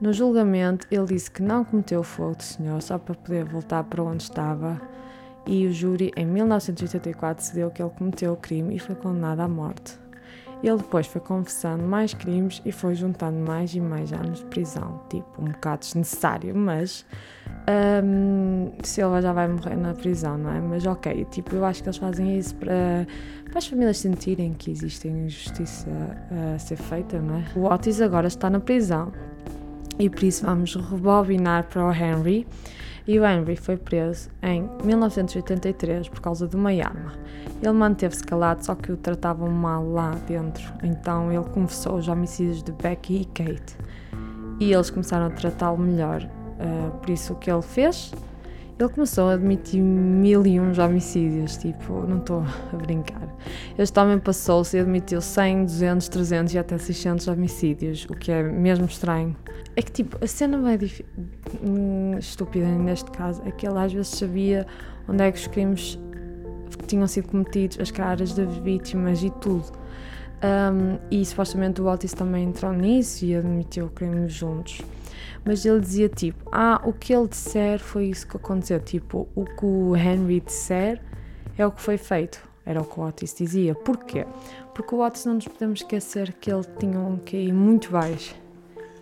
No 0.00 0.12
julgamento, 0.12 0.86
ele 0.92 1.06
disse 1.06 1.28
que 1.28 1.42
não 1.42 1.64
cometeu 1.64 2.00
o 2.00 2.04
fogo 2.04 2.36
do 2.36 2.42
senhor 2.44 2.80
só 2.80 2.98
para 2.98 3.16
poder 3.16 3.44
voltar 3.44 3.82
para 3.82 4.02
onde 4.02 4.22
estava, 4.22 4.80
e 5.44 5.66
o 5.66 5.72
júri, 5.72 6.12
em 6.16 6.24
1984, 6.24 7.42
decidiu 7.42 7.70
que 7.72 7.82
ele 7.82 7.90
cometeu 7.90 8.32
o 8.32 8.36
crime 8.36 8.76
e 8.76 8.78
foi 8.78 8.94
condenado 8.94 9.40
à 9.40 9.48
morte. 9.48 10.01
Ele 10.62 10.76
depois 10.76 11.06
foi 11.06 11.20
confessando 11.20 11.82
mais 11.82 12.14
crimes 12.14 12.62
e 12.64 12.70
foi 12.70 12.94
juntando 12.94 13.38
mais 13.38 13.74
e 13.74 13.80
mais 13.80 14.12
anos 14.12 14.38
de 14.38 14.44
prisão. 14.46 15.00
Tipo, 15.08 15.42
um 15.42 15.46
bocado 15.46 15.80
desnecessário, 15.80 16.54
mas 16.54 17.04
um, 18.04 18.72
Silva 18.82 19.20
já 19.20 19.32
vai 19.32 19.48
morrer 19.48 19.76
na 19.76 19.92
prisão, 19.94 20.38
não 20.38 20.52
é? 20.52 20.60
Mas 20.60 20.86
ok, 20.86 21.26
tipo, 21.30 21.56
eu 21.56 21.64
acho 21.64 21.82
que 21.82 21.88
eles 21.88 21.98
fazem 21.98 22.38
isso 22.38 22.54
para, 22.56 23.06
para 23.48 23.58
as 23.58 23.66
famílias 23.66 23.98
sentirem 23.98 24.52
que 24.52 24.70
existe 24.70 25.10
justiça 25.28 25.90
a 26.54 26.58
ser 26.58 26.76
feita, 26.76 27.20
não 27.20 27.36
é? 27.36 27.44
O 27.56 27.64
Otis 27.64 28.00
agora 28.00 28.28
está 28.28 28.48
na 28.48 28.60
prisão 28.60 29.12
e 29.98 30.08
por 30.08 30.22
isso 30.22 30.44
vamos 30.44 30.74
rebobinar 30.74 31.66
para 31.68 31.84
o 31.84 31.92
Henry. 31.92 32.46
E 33.06 33.18
o 33.18 33.26
Henry 33.26 33.56
foi 33.56 33.76
preso 33.76 34.30
em 34.42 34.68
1983 34.84 36.08
por 36.08 36.20
causa 36.20 36.46
de 36.46 36.54
uma 36.54 36.70
arma. 36.70 37.12
Ele 37.60 37.72
manteve-se 37.72 38.22
calado, 38.22 38.64
só 38.64 38.74
que 38.74 38.92
o 38.92 38.96
tratavam 38.96 39.48
mal 39.50 39.84
lá 39.88 40.12
dentro. 40.26 40.72
Então 40.82 41.32
ele 41.32 41.44
confessou 41.50 41.96
os 41.96 42.08
homicídios 42.08 42.62
de 42.62 42.72
Becky 42.72 43.22
e 43.22 43.24
Kate. 43.24 43.76
E 44.60 44.72
eles 44.72 44.90
começaram 44.90 45.26
a 45.26 45.30
tratá-lo 45.30 45.78
melhor. 45.78 46.22
Uh, 46.22 46.90
por 46.98 47.10
isso 47.10 47.32
o 47.32 47.36
que 47.36 47.50
ele 47.50 47.62
fez? 47.62 48.12
Ele 48.78 48.88
começou 48.88 49.28
a 49.28 49.34
admitir 49.34 49.80
mil 49.80 50.44
e 50.46 50.58
uns 50.58 50.78
homicídios, 50.78 51.56
tipo, 51.56 52.00
não 52.06 52.18
estou 52.18 52.42
a 52.72 52.76
brincar. 52.76 53.28
Este 53.78 53.98
homem 54.00 54.18
passou-se 54.18 54.76
e 54.76 54.80
admitiu 54.80 55.20
100, 55.20 55.66
200, 55.66 56.08
300 56.08 56.54
e 56.54 56.58
até 56.58 56.78
600 56.78 57.28
homicídios, 57.28 58.06
o 58.10 58.14
que 58.14 58.32
é 58.32 58.42
mesmo 58.42 58.86
estranho. 58.86 59.36
É 59.76 59.82
que, 59.82 59.92
tipo, 59.92 60.22
a 60.22 60.26
cena 60.26 60.58
mais 60.58 61.02
hum, 61.62 62.16
estúpida 62.18 62.66
neste 62.66 63.10
caso 63.10 63.42
é 63.44 63.50
que 63.50 63.66
ele 63.66 63.78
às 63.78 63.92
vezes 63.92 64.08
sabia 64.08 64.66
onde 65.08 65.22
é 65.22 65.30
que 65.30 65.38
os 65.38 65.46
crimes 65.46 65.98
tinham 66.86 67.06
sido 67.06 67.28
cometidos, 67.28 67.78
as 67.80 67.90
caras 67.90 68.32
das 68.32 68.56
vítimas 68.56 69.22
e 69.22 69.30
tudo. 69.30 69.70
Um, 70.42 70.98
e 71.08 71.24
supostamente 71.24 71.80
o 71.80 71.86
Otis 71.86 72.12
também 72.12 72.44
entrou 72.44 72.72
nisso 72.72 73.24
e 73.24 73.36
admitiu 73.36 73.88
que 73.88 74.04
crime 74.04 74.28
juntos. 74.28 74.82
Mas 75.44 75.64
ele 75.64 75.80
dizia 75.80 76.08
tipo: 76.08 76.48
Ah, 76.52 76.80
o 76.84 76.92
que 76.92 77.12
ele 77.12 77.28
disser 77.28 77.78
foi 77.78 78.06
isso 78.06 78.26
que 78.26 78.36
aconteceu. 78.36 78.80
Tipo, 78.80 79.28
o 79.34 79.44
que 79.44 79.64
o 79.64 79.96
Henry 79.96 80.40
disser 80.40 81.02
é 81.58 81.66
o 81.66 81.72
que 81.72 81.80
foi 81.80 81.98
feito. 81.98 82.40
Era 82.64 82.80
o 82.80 82.84
que 82.84 82.98
o 82.98 83.02
Otis 83.02 83.34
dizia. 83.34 83.74
Porquê? 83.74 84.24
Porque 84.74 84.94
o 84.94 85.04
Otis 85.04 85.24
não 85.24 85.34
nos 85.34 85.48
podemos 85.48 85.80
esquecer 85.80 86.32
que 86.34 86.50
ele 86.52 86.64
tinha 86.78 86.98
um 86.98 87.18
QI 87.18 87.52
muito 87.52 87.90
baixo. 87.90 88.34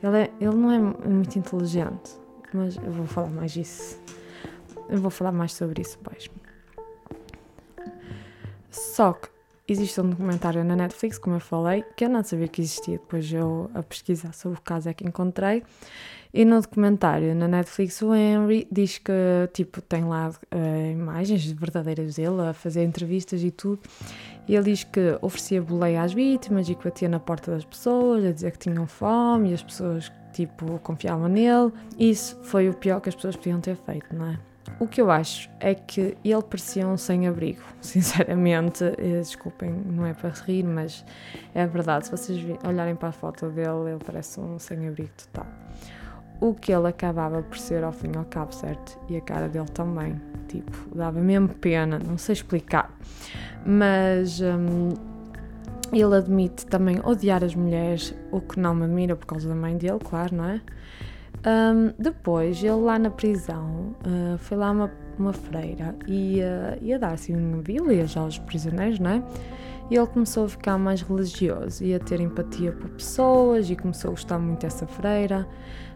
Ele, 0.03 0.17
é, 0.17 0.31
ele 0.41 0.57
não 0.57 0.73
é 0.73 0.79
muito 0.79 1.39
inteligente, 1.39 2.13
mas 2.55 2.77
eu 2.77 2.91
vou 2.91 3.07
falar 3.07 3.29
mais 3.29 3.53
disso. 3.53 4.01
Eu 4.89 4.99
vou 4.99 5.11
falar 5.11 5.31
mais 5.31 5.53
sobre 5.53 5.83
isso 5.83 5.99
depois. 5.99 6.31
Só 8.71 9.13
que 9.13 9.29
existe 9.69 10.01
um 10.01 10.09
documentário 10.09 10.65
na 10.65 10.75
Netflix, 10.75 11.19
como 11.19 11.37
eu 11.37 11.41
falei, 11.41 11.85
que 11.95 12.05
eu 12.05 12.09
não 12.09 12.25
sabia 12.25 12.49
que 12.49 12.63
existia, 12.63 12.99
depois 12.99 13.31
eu 13.33 13.71
a 13.75 13.83
pesquisar 13.83 14.33
sobre 14.33 14.59
o 14.59 14.63
caso 14.63 14.89
é 14.89 14.95
que 14.95 15.05
encontrei. 15.05 15.63
E 16.33 16.45
no 16.45 16.61
documentário 16.61 17.35
na 17.35 17.49
Netflix 17.49 18.01
o 18.03 18.15
Henry 18.15 18.67
diz 18.71 18.99
que 18.99 19.13
tipo 19.53 19.81
tem 19.83 20.05
lá 20.05 20.29
uh, 20.29 20.91
imagens 20.93 21.45
verdadeiras 21.51 22.15
dele 22.15 22.43
a 22.49 22.53
fazer 22.53 22.85
entrevistas 22.85 23.43
e 23.43 23.51
tudo. 23.51 23.81
E 24.47 24.55
ele 24.55 24.65
diz 24.65 24.85
que 24.85 25.19
oferecia 25.21 25.61
boleia 25.61 26.03
às 26.03 26.13
vítimas 26.13 26.69
e 26.69 26.75
que 26.75 26.85
batia 26.85 27.09
na 27.09 27.21
porta 27.21 27.51
das 27.51 27.65
pessoas 27.65 28.25
a 28.25 28.33
dizer 28.33 28.53
que 28.53 28.59
tinham 28.59 28.87
fome 28.87 29.51
e 29.51 29.55
as 29.55 29.63
pessoas 29.63 30.11
tipo 30.33 30.79
confiavam 30.81 31.29
nele. 31.29 31.73
Isso 31.99 32.39
foi 32.43 32.69
o 32.69 32.75
pior 32.75 33.01
que 33.01 33.09
as 33.09 33.15
pessoas 33.15 33.37
podiam 33.37 33.61
ter 33.61 33.77
feito, 33.77 34.15
não 34.15 34.27
é? 34.27 34.39
O 34.79 34.87
que 34.87 35.01
eu 35.01 35.11
acho 35.11 35.51
é 35.59 35.75
que 35.75 36.17
ele 36.25 36.43
parecia 36.43 36.87
um 36.87 36.97
sem-abrigo, 36.97 37.63
sinceramente. 37.81 38.85
Eh, 38.85 39.21
desculpem, 39.21 39.71
não 39.71 40.07
é 40.07 40.15
para 40.15 40.31
rir, 40.31 40.63
mas 40.63 41.05
é 41.55 41.67
verdade. 41.67 42.07
Se 42.07 42.11
vocês 42.11 42.41
olharem 42.67 42.95
para 42.95 43.09
a 43.09 43.13
foto 43.13 43.49
dele, 43.51 43.91
ele 43.91 44.05
parece 44.05 44.41
um 44.41 44.59
sem-abrigo 44.59 45.11
total. 45.17 45.47
O 46.41 46.55
que 46.55 46.73
ele 46.73 46.89
acabava 46.89 47.43
por 47.43 47.59
ser 47.59 47.85
ao 47.85 47.93
fim 47.93 48.13
e 48.15 48.17
ao 48.17 48.25
cabo, 48.25 48.53
certo? 48.55 48.99
E 49.09 49.17
a 49.17 49.21
cara 49.21 49.49
dele 49.49 49.69
também. 49.75 50.21
Tipo, 50.49 50.95
dava 50.95 51.21
mesmo 51.21 51.49
pena, 51.49 51.99
não 51.99 52.17
sei 52.17 52.33
explicar. 52.33 52.97
Mas 53.65 54.41
hum, 54.41 54.95
ele 55.93 56.17
admite 56.17 56.67
também 56.67 57.01
odiar 57.05 57.45
as 57.45 57.55
mulheres, 57.55 58.15
o 58.31 58.41
que 58.41 58.59
não 58.59 58.75
me 58.75 58.85
admira 58.85 59.17
por 59.17 59.27
causa 59.27 59.49
da 59.49 59.55
mãe 59.55 59.77
dele, 59.77 59.99
claro, 59.99 60.35
não 60.35 60.45
é? 60.45 60.61
Um, 61.47 61.93
depois, 61.99 62.63
ele 62.63 62.73
lá 62.73 62.99
na 62.99 63.11
prisão, 63.11 63.95
uh, 64.07 64.37
foi 64.39 64.57
lá 64.57 64.71
uma, 64.71 64.91
uma 65.19 65.33
freira 65.33 65.97
e 66.07 66.41
uh, 66.41 66.83
ia 66.83 66.99
dar 66.99 67.15
assim 67.15 67.35
bíblia 67.63 68.07
já 68.07 68.21
aos 68.21 68.39
prisioneiros, 68.39 68.99
não 68.99 69.11
é? 69.11 69.23
E 69.91 69.97
ele 69.97 70.07
começou 70.07 70.45
a 70.45 70.49
ficar 70.49 70.79
mais 70.79 71.03
religioso 71.03 71.85
e 71.85 71.93
a 71.93 71.99
ter 71.99 72.21
empatia 72.21 72.71
por 72.71 72.89
pessoas 72.91 73.69
e 73.69 73.75
começou 73.75 74.11
a 74.11 74.13
gostar 74.13 74.39
muito 74.39 74.61
dessa 74.61 74.87
freira. 74.87 75.49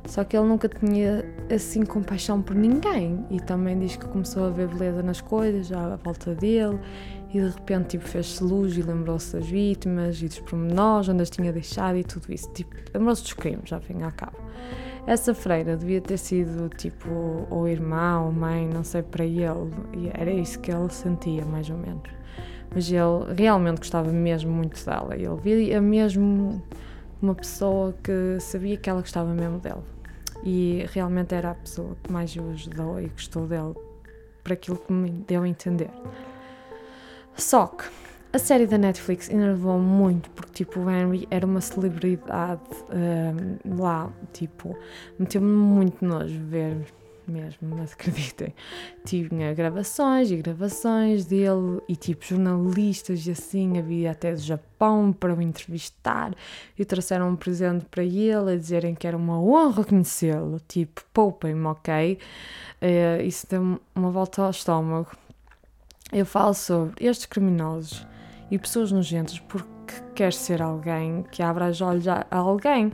Só 0.07 0.25
que 0.25 0.37
ele 0.37 0.47
nunca 0.47 0.69
tinha 0.69 1.25
assim 1.53 1.85
compaixão 1.85 2.43
por 2.43 2.57
ninguém 2.57 3.25
e 3.31 3.41
também 3.41 3.79
diz 3.79 3.97
que 3.97 4.07
começou 4.07 4.47
a 4.47 4.51
ver 4.51 4.69
beleza 4.69 5.03
nas 5.03 5.21
coisas 5.21 5.71
à 5.73 5.97
volta 5.97 6.35
dele 6.35 6.79
e 7.31 7.41
de 7.41 7.49
repente 7.49 7.91
tipo, 7.91 8.05
fez-se 8.05 8.43
luz 8.43 8.77
e 8.77 8.83
lembrou-se 8.83 9.33
das 9.33 9.47
vítimas 9.47 10.21
e 10.21 10.27
dos 10.27 10.41
pormenores 10.41 11.09
onde 11.09 11.23
as 11.23 11.31
tinha 11.31 11.53
deixado 11.53 11.97
e 11.97 12.05
tudo 12.05 12.33
isso. 12.33 12.53
Tipo, 12.53 12.75
lembrou-se 12.93 13.23
dos 13.23 13.33
crimes, 13.33 13.69
já 13.69 13.81
fim 13.81 14.03
a 14.03 14.11
cabo. 14.11 14.37
Essa 15.07 15.35
freira 15.35 15.77
devia 15.77 16.01
ter 16.01 16.17
sido 16.17 16.69
tipo 16.71 17.47
ou 17.51 17.69
irmã 17.69 18.21
ou 18.21 18.33
mãe, 18.33 18.69
não 18.69 18.83
sei, 18.83 19.03
para 19.03 19.25
ele, 19.25 19.71
e 19.93 20.11
era 20.15 20.33
isso 20.33 20.59
que 20.61 20.71
ele 20.71 20.89
sentia, 20.91 21.45
mais 21.45 21.69
ou 21.69 21.77
menos. 21.77 22.24
Mas 22.75 22.91
ele 22.91 23.35
realmente 23.37 23.79
gostava 23.79 24.11
mesmo 24.11 24.51
muito 24.51 24.85
dela, 24.85 25.15
ele 25.15 25.29
via 25.41 25.81
mesmo 25.81 26.63
uma 27.23 27.35
pessoa 27.35 27.95
que 28.03 28.39
sabia 28.41 28.77
que 28.77 28.91
ela 28.91 29.01
gostava 29.01 29.33
mesmo 29.33 29.59
dele. 29.59 29.83
E 30.43 30.85
realmente 30.93 31.35
era 31.35 31.53
a 31.53 31.55
pessoa 31.55 31.97
que 32.03 32.13
mais 32.13 32.35
o 32.37 32.51
ajudou 32.51 33.01
e 33.01 33.07
gostou 33.09 33.47
dele, 33.47 33.75
para 34.43 34.55
aquilo 34.55 34.77
que 34.77 34.93
me 34.93 35.11
deu 35.11 35.43
a 35.43 35.49
entender. 35.49 35.91
Só 37.37 37.67
que 37.67 37.85
a 38.33 38.39
série 38.39 38.67
da 38.67 38.77
Netflix 38.77 39.31
enervou 39.31 39.79
muito 39.79 40.29
porque, 40.31 40.65
tipo, 40.65 40.81
o 40.81 40.91
Henry 40.91 41.27
era 41.31 41.47
uma 41.47 41.61
celebridade 41.61 42.61
um, 42.91 43.77
lá, 43.81 44.11
tipo, 44.33 44.77
meteu-me 45.19 45.47
muito 45.47 46.05
nojo 46.05 46.41
ver 46.47 46.85
mesmo, 47.31 47.77
mas 47.77 47.93
acreditem. 47.95 48.55
Tinha 49.05 49.53
gravações 49.55 50.31
e 50.31 50.37
gravações 50.37 51.25
dele 51.25 51.81
e, 51.89 51.97
tipo, 51.97 52.25
jornalistas 52.25 53.27
e 53.27 53.31
assim, 53.31 53.79
havia 53.79 54.11
até 54.11 54.33
do 54.33 54.41
Japão 54.41 55.13
para 55.13 55.35
o 55.35 55.43
entrevistar 55.43 56.35
e 56.79 56.85
trouxeram 56.85 57.31
um 57.31 57.37
presente 57.37 57.85
para 57.87 58.05
ele 58.05 58.53
a 58.53 58.57
dizerem 58.57 58.95
que 58.95 59.07
era 59.07 59.17
uma 59.17 59.41
honra 59.41 59.85
conhecê-lo, 59.85 60.61
tipo, 60.69 61.03
poupem-me, 61.13 61.67
ok? 61.67 62.19
Uh, 62.81 63.23
isso 63.23 63.47
deu 63.49 63.81
uma 63.95 64.11
volta 64.11 64.43
ao 64.43 64.51
estômago. 64.51 65.11
Eu 66.13 66.27
falo 66.27 66.55
sobre 66.55 67.05
estes 67.05 67.27
criminosos 67.27 68.07
e 68.51 68.59
pessoas 68.59 68.93
nojentas 68.93 69.39
porque 69.41 69.65
quer 70.15 70.33
ser 70.33 70.63
alguém 70.63 71.25
que 71.31 71.43
abra 71.43 71.69
os 71.69 71.81
olhos 71.81 72.07
a, 72.07 72.27
alguém, 72.31 72.93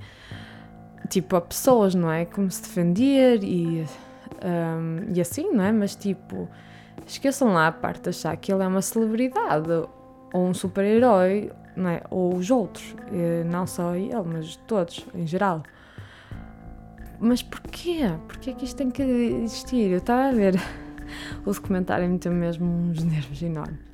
tipo 1.08 1.36
a 1.36 1.40
pessoas, 1.40 1.94
não 1.94 2.10
é? 2.10 2.24
Como 2.24 2.50
se 2.50 2.62
defender 2.62 3.42
e, 3.42 3.84
um, 4.42 5.12
e 5.14 5.20
assim, 5.20 5.52
não 5.52 5.64
é? 5.64 5.72
Mas 5.72 5.94
tipo, 5.94 6.48
esqueçam 7.06 7.52
lá 7.52 7.68
a 7.68 7.72
parte 7.72 8.02
de 8.02 8.08
achar 8.10 8.36
que 8.36 8.52
ele 8.52 8.62
é 8.62 8.66
uma 8.66 8.82
celebridade 8.82 9.70
ou 10.32 10.46
um 10.46 10.54
super-herói, 10.54 11.50
não 11.76 11.90
é? 11.90 12.02
Ou 12.10 12.34
os 12.34 12.50
outros, 12.50 12.94
não 13.46 13.66
só 13.66 13.94
ele, 13.94 14.22
mas 14.24 14.56
todos 14.66 15.06
em 15.14 15.26
geral. 15.26 15.62
Mas 17.18 17.42
porquê? 17.42 18.10
Porquê 18.26 18.54
que 18.54 18.64
isto 18.64 18.76
tem 18.76 18.90
que 18.90 19.02
existir? 19.02 19.90
Eu 19.90 19.98
estava 19.98 20.28
a 20.28 20.32
ver 20.32 20.54
o 21.44 21.52
documentário 21.52 22.04
e 22.04 22.08
me 22.08 22.34
mesmo 22.34 22.66
uns 22.66 23.02
nervos 23.02 23.42
enormes. 23.42 23.90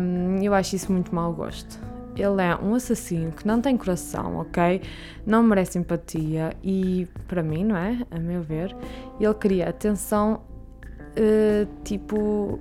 Um, 0.00 0.40
eu 0.40 0.54
acho 0.54 0.76
isso 0.76 0.92
muito 0.92 1.12
mau 1.12 1.32
gosto. 1.32 1.78
Ele 2.18 2.42
é 2.42 2.56
um 2.56 2.74
assassino 2.74 3.32
que 3.32 3.46
não 3.46 3.60
tem 3.60 3.76
coração, 3.76 4.36
ok? 4.36 4.82
Não 5.24 5.42
merece 5.42 5.78
empatia 5.78 6.52
e, 6.62 7.06
para 7.26 7.42
mim, 7.42 7.64
não 7.64 7.76
é? 7.76 7.98
A 8.10 8.18
meu 8.18 8.42
ver, 8.42 8.74
ele 9.20 9.34
queria 9.34 9.68
atenção, 9.68 10.40
uh, 11.16 11.68
tipo. 11.84 12.58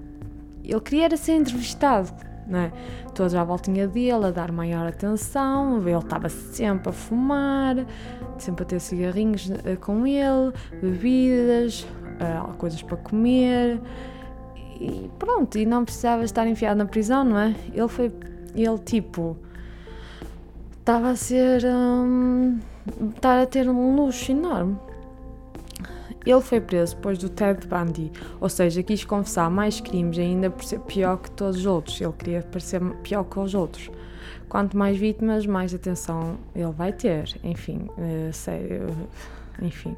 Ele 0.64 0.82
queria 0.82 1.16
ser 1.16 1.34
entrevistado, 1.34 2.12
não 2.46 2.60
é? 2.60 2.72
Todos 3.16 3.34
à 3.34 3.44
voltinha 3.44 3.88
dele, 3.88 4.26
a 4.26 4.32
dar 4.32 4.52
maior 4.52 4.86
atenção, 4.86 5.82
ele 5.88 5.98
estava 5.98 6.28
sempre 6.30 6.90
a 6.90 6.92
fumar, 6.92 7.78
sempre 8.38 8.64
a 8.64 8.66
ter 8.66 8.80
cigarrinhos 8.80 9.50
uh, 9.50 9.78
com 9.80 10.06
ele, 10.06 10.54
bebidas, 10.82 11.88
uh, 12.20 12.54
coisas 12.58 12.84
para 12.84 12.98
comer 12.98 13.82
e 14.80 15.10
pronto, 15.18 15.58
e 15.58 15.66
não 15.66 15.84
precisava 15.84 16.24
estar 16.24 16.48
enfiado 16.48 16.78
na 16.78 16.86
prisão, 16.86 17.24
não 17.24 17.40
é? 17.40 17.56
Ele 17.74 17.88
foi, 17.88 18.12
ele 18.56 18.78
tipo, 18.80 19.38
estava 20.88 21.10
a 21.10 21.16
ser, 21.18 21.66
um, 21.66 22.60
estar 23.14 23.42
a 23.42 23.46
ter 23.46 23.70
um 23.70 23.94
luxo 23.98 24.32
enorme. 24.32 24.78
Ele 26.26 26.40
foi 26.40 26.62
preso 26.62 26.96
depois 26.96 27.18
do 27.18 27.28
Ted 27.28 27.68
Bundy, 27.68 28.10
ou 28.40 28.48
seja, 28.48 28.82
quis 28.82 29.04
confessar 29.04 29.52
mais 29.52 29.82
crimes 29.82 30.18
ainda 30.18 30.50
por 30.50 30.64
ser 30.64 30.80
pior 30.80 31.18
que 31.18 31.30
todos 31.32 31.58
os 31.58 31.66
outros. 31.66 32.00
Ele 32.00 32.14
queria 32.14 32.42
parecer 32.42 32.80
pior 33.04 33.26
que 33.26 33.38
os 33.38 33.54
outros. 33.54 33.92
Quanto 34.48 34.78
mais 34.78 34.98
vítimas, 34.98 35.46
mais 35.46 35.74
atenção 35.74 36.38
ele 36.56 36.72
vai 36.72 36.94
ter. 36.94 37.38
Enfim, 37.44 37.90
uh, 37.98 38.32
sério, 38.32 38.88
enfim. 39.62 39.94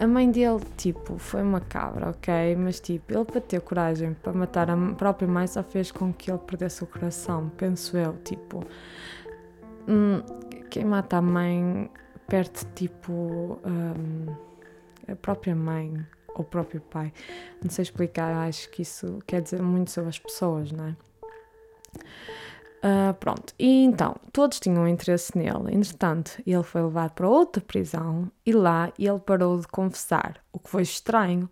A 0.00 0.08
mãe 0.08 0.28
dele, 0.28 0.60
tipo, 0.76 1.18
foi 1.18 1.40
uma 1.40 1.60
cabra, 1.60 2.10
ok? 2.10 2.56
Mas, 2.56 2.80
tipo, 2.80 3.14
ele 3.14 3.24
para 3.24 3.40
ter 3.40 3.60
coragem 3.60 4.12
para 4.12 4.32
matar 4.32 4.68
a 4.68 4.76
própria 4.76 5.28
mãe 5.28 5.46
só 5.46 5.62
fez 5.62 5.92
com 5.92 6.12
que 6.12 6.32
ele 6.32 6.40
perdesse 6.40 6.82
o 6.82 6.86
coração, 6.88 7.48
penso 7.56 7.96
eu, 7.96 8.16
tipo. 8.24 8.66
Hum, 9.88 10.22
quem 10.70 10.84
mata 10.84 11.18
a 11.18 11.22
mãe 11.22 11.90
perde, 12.26 12.64
tipo, 12.74 13.58
hum, 13.64 14.34
a 15.06 15.16
própria 15.16 15.54
mãe 15.54 15.94
ou 16.28 16.40
o 16.40 16.44
próprio 16.44 16.80
pai. 16.80 17.12
Não 17.62 17.70
sei 17.70 17.82
explicar, 17.82 18.34
acho 18.48 18.70
que 18.70 18.82
isso 18.82 19.18
quer 19.26 19.42
dizer 19.42 19.62
muito 19.62 19.90
sobre 19.90 20.10
as 20.10 20.18
pessoas, 20.18 20.72
não 20.72 20.86
é? 20.86 20.96
Uh, 22.84 23.14
pronto, 23.14 23.54
e 23.58 23.82
então, 23.82 24.14
todos 24.30 24.60
tinham 24.60 24.86
interesse 24.86 25.36
nele. 25.38 25.72
Entretanto, 25.74 26.42
ele 26.46 26.62
foi 26.62 26.82
levado 26.82 27.12
para 27.12 27.26
outra 27.26 27.62
prisão 27.62 28.30
e 28.44 28.52
lá 28.52 28.92
ele 28.98 29.18
parou 29.20 29.58
de 29.58 29.66
confessar, 29.66 30.42
o 30.52 30.58
que 30.58 30.68
foi 30.68 30.82
estranho. 30.82 31.48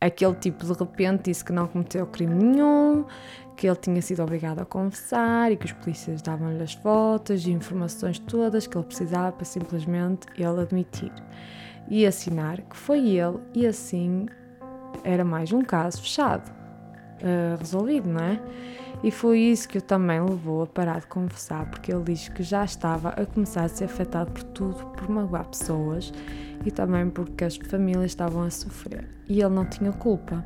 Aquele 0.00 0.34
tipo 0.36 0.64
de 0.64 0.72
repente 0.72 1.24
disse 1.24 1.44
que 1.44 1.52
não 1.52 1.66
cometeu 1.66 2.06
crime 2.06 2.32
nenhum, 2.32 3.04
que 3.56 3.66
ele 3.66 3.74
tinha 3.76 4.00
sido 4.00 4.22
obrigado 4.22 4.60
a 4.60 4.64
confessar 4.64 5.50
e 5.50 5.56
que 5.56 5.66
os 5.66 5.72
polícias 5.72 6.22
davam-lhe 6.22 6.62
as 6.62 6.74
fotos 6.74 7.44
e 7.44 7.50
informações 7.50 8.20
todas 8.20 8.68
que 8.68 8.78
ele 8.78 8.86
precisava 8.86 9.32
para 9.32 9.44
simplesmente 9.44 10.28
ele 10.36 10.60
admitir 10.60 11.12
e 11.88 12.06
assinar 12.06 12.60
que 12.60 12.76
foi 12.76 13.08
ele, 13.08 13.38
e 13.54 13.66
assim 13.66 14.26
era 15.02 15.24
mais 15.24 15.52
um 15.52 15.62
caso 15.62 16.00
fechado, 16.00 16.48
uh, 16.48 17.58
resolvido, 17.58 18.08
não 18.08 18.20
é? 18.20 18.40
E 19.02 19.12
foi 19.12 19.38
isso 19.38 19.68
que 19.68 19.78
o 19.78 19.82
também 19.82 20.20
levou 20.20 20.62
a 20.62 20.66
parar 20.66 21.00
de 21.00 21.06
conversar, 21.06 21.70
porque 21.70 21.92
ele 21.92 22.02
diz 22.02 22.28
que 22.28 22.42
já 22.42 22.64
estava 22.64 23.10
a 23.10 23.24
começar 23.24 23.64
a 23.64 23.68
ser 23.68 23.84
afetado 23.84 24.32
por 24.32 24.42
tudo, 24.42 24.86
por 24.86 25.08
magoar 25.08 25.46
pessoas 25.46 26.12
e 26.64 26.70
também 26.70 27.08
porque 27.08 27.44
as 27.44 27.56
famílias 27.56 28.06
estavam 28.06 28.42
a 28.42 28.50
sofrer. 28.50 29.08
E 29.28 29.40
ele 29.40 29.54
não 29.54 29.64
tinha 29.64 29.92
culpa. 29.92 30.44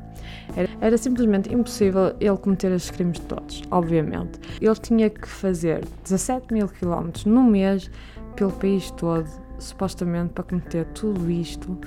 Era, 0.55 0.69
era 0.79 0.97
simplesmente 0.97 1.51
impossível 1.51 2.15
ele 2.19 2.37
cometer 2.37 2.71
esses 2.71 2.91
crimes 2.91 3.17
todos, 3.19 3.63
obviamente. 3.71 4.39
Ele 4.61 4.75
tinha 4.75 5.09
que 5.09 5.27
fazer 5.27 5.83
17 6.03 6.53
mil 6.53 6.67
quilómetros 6.67 7.25
no 7.25 7.43
mês 7.43 7.89
pelo 8.35 8.51
país 8.51 8.91
todo, 8.91 9.27
supostamente 9.57 10.33
para 10.33 10.43
cometer 10.43 10.85
tudo 10.93 11.29
isto 11.31 11.79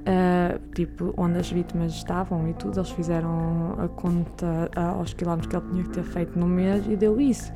Uh, 0.00 0.58
tipo, 0.74 1.12
onde 1.16 1.38
as 1.38 1.50
vítimas 1.50 1.92
estavam 1.92 2.48
e 2.48 2.54
tudo, 2.54 2.78
eles 2.78 2.90
fizeram 2.90 3.74
a 3.78 3.86
conta 3.86 4.70
uh, 4.74 4.98
aos 4.98 5.12
quilómetros 5.12 5.50
que 5.50 5.56
ele 5.56 5.70
tinha 5.70 5.84
que 5.84 5.90
ter 5.90 6.04
feito 6.04 6.38
no 6.38 6.46
mês 6.46 6.86
e 6.86 6.96
deu 6.96 7.20
isso. 7.20 7.52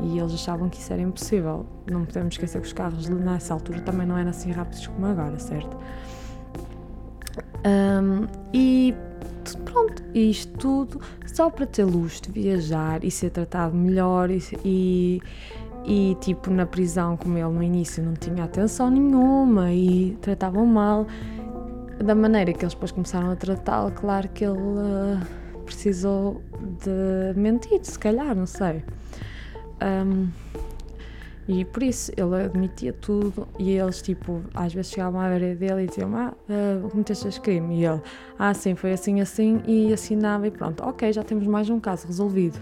E 0.00 0.18
eles 0.18 0.32
achavam 0.32 0.68
que 0.68 0.78
isso 0.78 0.92
era 0.92 1.02
impossível. 1.02 1.66
Não 1.90 2.04
podemos 2.04 2.34
esquecer 2.34 2.60
que 2.60 2.66
os 2.68 2.72
carros 2.72 3.08
nessa 3.08 3.52
altura 3.52 3.80
também 3.80 4.06
não 4.06 4.16
eram 4.16 4.30
assim 4.30 4.52
rápidos 4.52 4.86
como 4.86 5.06
agora, 5.06 5.38
certo? 5.38 5.76
Um, 7.66 8.26
e 8.52 8.94
pronto, 9.64 10.02
isto 10.14 10.52
tudo 10.58 11.00
só 11.26 11.50
para 11.50 11.66
ter 11.66 11.84
luxo 11.84 12.22
de 12.22 12.30
viajar 12.30 13.04
e 13.04 13.10
ser 13.10 13.30
tratado 13.30 13.76
melhor 13.76 14.30
e, 14.30 14.42
e, 14.64 15.20
e 15.84 16.16
tipo 16.20 16.50
na 16.50 16.66
prisão 16.66 17.16
como 17.16 17.38
ele 17.38 17.48
no 17.48 17.62
início 17.62 18.02
não 18.02 18.14
tinha 18.14 18.44
atenção 18.44 18.90
nenhuma 18.90 19.72
e 19.72 20.16
tratavam 20.20 20.66
mal 20.66 21.06
da 21.98 22.14
maneira 22.14 22.52
que 22.52 22.64
eles 22.64 22.74
depois 22.74 22.92
começaram 22.92 23.30
a 23.30 23.36
tratá-lo, 23.36 23.92
claro 23.92 24.28
que 24.28 24.44
ele 24.44 24.58
uh, 24.58 25.62
precisou 25.64 26.42
de 26.84 27.38
mentir, 27.38 27.80
se 27.82 27.98
calhar, 27.98 28.34
não 28.34 28.46
sei. 28.46 28.84
Um, 29.82 30.28
e 31.48 31.64
por 31.64 31.82
isso 31.82 32.12
ele 32.16 32.44
admitia 32.44 32.92
tudo 32.92 33.48
e 33.58 33.72
eles, 33.72 34.00
tipo, 34.00 34.42
às 34.54 34.72
vezes 34.72 34.92
chegavam 34.92 35.20
à 35.20 35.28
beira 35.28 35.54
dele 35.56 35.84
e 35.84 35.86
diziam: 35.86 36.16
Ah, 36.16 36.32
uh, 36.48 36.88
cometeste 36.88 37.26
este 37.26 37.40
crime. 37.40 37.80
E 37.80 37.84
ele: 37.84 38.00
Ah, 38.38 38.54
sim, 38.54 38.74
foi 38.74 38.92
assim, 38.92 39.20
assim. 39.20 39.60
E 39.66 39.92
assinava 39.92 40.46
e 40.46 40.50
pronto, 40.50 40.82
ok, 40.84 41.12
já 41.12 41.24
temos 41.24 41.46
mais 41.46 41.68
um 41.68 41.80
caso 41.80 42.06
resolvido. 42.06 42.58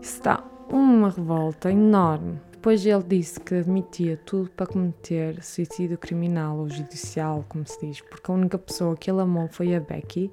Isso 0.00 0.22
dá 0.22 0.42
uma 0.70 1.10
revolta 1.10 1.70
enorme. 1.70 2.40
Depois 2.64 2.86
ele 2.86 3.02
disse 3.02 3.38
que 3.38 3.56
admitia 3.56 4.18
tudo 4.24 4.48
para 4.48 4.66
cometer 4.66 5.44
suicídio 5.44 5.98
criminal 5.98 6.56
ou 6.56 6.70
judicial, 6.70 7.44
como 7.46 7.66
se 7.66 7.78
diz, 7.78 8.00
porque 8.00 8.30
a 8.30 8.34
única 8.34 8.56
pessoa 8.56 8.96
que 8.96 9.10
ele 9.10 9.20
amou 9.20 9.48
foi 9.48 9.74
a 9.74 9.80
Becky 9.80 10.32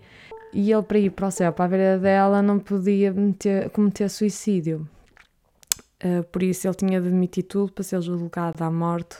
e 0.53 0.71
ele, 0.71 0.81
para 0.81 0.97
ir 0.97 1.09
para 1.09 1.27
o 1.27 1.31
céu, 1.31 1.51
para 1.51 1.65
a 1.65 1.67
vida 1.67 1.99
dela, 1.99 2.41
não 2.41 2.57
podia 2.57 3.11
meter, 3.11 3.69
cometer 3.71 4.07
suicídio. 4.07 4.87
Uh, 6.01 6.23
por 6.31 6.41
isso 6.41 6.65
ele 6.65 6.75
tinha 6.75 7.01
de 7.01 7.09
admitir 7.09 7.43
tudo 7.43 7.73
para 7.73 7.83
ser 7.83 8.01
julgado 8.01 8.63
à 8.63 8.71
morte 8.71 9.17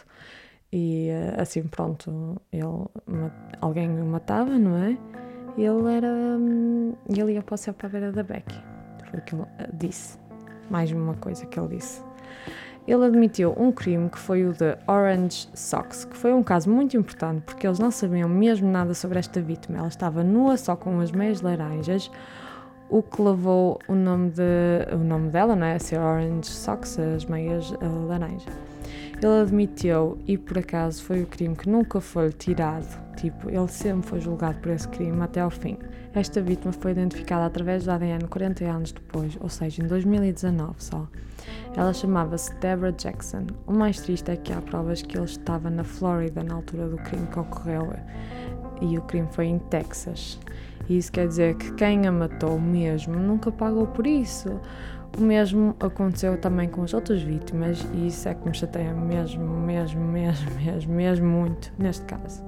e 0.72 1.10
uh, 1.10 1.42
assim 1.42 1.64
pronto, 1.64 2.42
ele, 2.50 2.64
alguém 3.60 3.90
o 3.90 4.06
matava, 4.06 4.58
não 4.58 4.78
é? 4.78 4.98
Ele 5.58 5.94
era. 5.94 6.08
Um, 6.08 6.94
ele 7.10 7.34
ia 7.34 7.42
para 7.42 7.56
o 7.56 7.58
céu 7.58 7.74
para 7.74 7.88
a 7.88 7.90
beira 7.90 8.14
da 8.14 8.24
Becky. 8.24 8.56
Foi 9.10 9.20
o 9.20 9.22
que 9.22 9.36
ele 9.36 9.46
disse. 9.74 10.18
Mais 10.70 10.90
uma 10.94 11.16
coisa 11.16 11.46
que 11.46 11.60
ele 11.60 11.76
disse 11.76 12.02
ele 12.88 13.06
admitiu 13.06 13.54
um 13.58 13.72
crime 13.72 14.10
que 14.10 14.18
foi 14.18 14.46
o 14.46 14.54
de 14.54 14.78
Orange 14.88 15.48
Socks, 15.54 16.06
que 16.06 16.18
foi 16.18 16.34
um 16.34 16.42
caso 16.42 16.70
muito 16.70 16.98
importante 16.98 17.42
porque 17.46 17.66
eles 17.68 17.80
não 17.80 17.92
sabiam 17.92 18.28
mesmo 18.28 18.70
nada 18.70 18.94
sobre 18.94 19.20
esta 19.20 19.40
vítima. 19.42 19.80
Ela 19.80 19.88
estava 19.88 20.24
nua 20.24 20.58
só 20.58 20.76
com 20.76 21.00
as 21.00 21.12
meias 21.12 21.42
laranjas, 21.42 22.12
o 22.90 23.02
que 23.02 23.22
levou 23.22 23.80
o 23.88 23.96
nome, 23.96 24.32
de, 24.32 24.94
o 24.94 24.98
nome 24.98 25.30
dela 25.30 25.56
não 25.56 25.66
é? 25.66 25.76
a 25.76 25.80
ser 25.80 26.00
Orange 26.00 26.50
Socks, 26.50 26.98
as 27.00 27.26
meias 27.26 27.72
uh. 27.72 28.71
Ele 29.22 29.42
admitiu 29.42 30.18
e 30.28 30.36
por 30.36 30.58
acaso 30.58 31.04
foi 31.04 31.22
o 31.22 31.28
crime 31.28 31.56
que 31.56 31.70
nunca 31.70 32.02
foi 32.02 32.32
tirado, 32.32 32.88
tipo, 33.18 33.52
ele 33.52 33.68
sempre 33.68 34.10
foi 34.10 34.20
julgado 34.20 34.58
por 34.58 34.72
esse 34.72 34.88
crime 34.88 35.22
até 35.22 35.42
ao 35.42 35.52
fim. 35.52 35.78
Esta 36.12 36.42
vítima 36.42 36.74
foi 36.74 36.92
identificada 36.92 37.46
através 37.46 37.86
do 37.86 37.92
ADN 37.92 38.28
40 38.28 38.66
anos 38.66 38.92
depois, 38.92 39.38
ou 39.40 39.48
seja, 39.48 39.84
em 39.84 39.88
2019 39.88 40.74
só. 40.80 41.08
Ela 41.78 41.94
chamava-se 41.94 42.52
Deborah 42.56 42.92
Jackson. 42.98 43.46
O 43.68 43.74
mais 43.74 44.02
triste 44.02 44.32
é 44.32 44.36
que 44.36 44.52
há 44.52 44.60
provas 44.60 45.04
que 45.04 45.16
ele 45.16 45.26
estava 45.26 45.70
na 45.70 45.84
Flórida 45.84 46.44
na 46.44 46.56
altura 46.56 46.90
do 46.90 46.98
crime 46.98 47.28
que 47.28 47.40
ocorreu 47.40 47.94
e 48.82 48.98
o 48.98 49.02
crime 49.04 49.28
foi 49.32 49.46
em 49.46 49.60
Texas. 49.60 50.40
E 50.90 50.98
isso 50.98 51.12
quer 51.12 51.28
dizer 51.28 51.56
que 51.56 51.72
quem 51.74 52.08
a 52.08 52.12
matou 52.12 52.60
mesmo 52.60 53.16
nunca 53.16 53.52
pagou 53.52 53.86
por 53.86 54.08
isso. 54.08 54.60
O 55.18 55.22
mesmo 55.22 55.76
aconteceu 55.80 56.38
também 56.38 56.70
com 56.70 56.84
as 56.84 56.94
outras 56.94 57.22
vítimas 57.22 57.86
e 57.94 58.08
isso 58.08 58.30
é 58.30 58.34
que 58.34 58.48
me 58.48 58.56
chateia 58.56 58.94
mesmo, 58.94 59.44
mesmo, 59.44 60.02
mesmo, 60.02 60.52
mesmo, 60.64 60.94
mesmo 60.94 61.28
muito 61.28 61.72
neste 61.78 62.04
caso. 62.06 62.44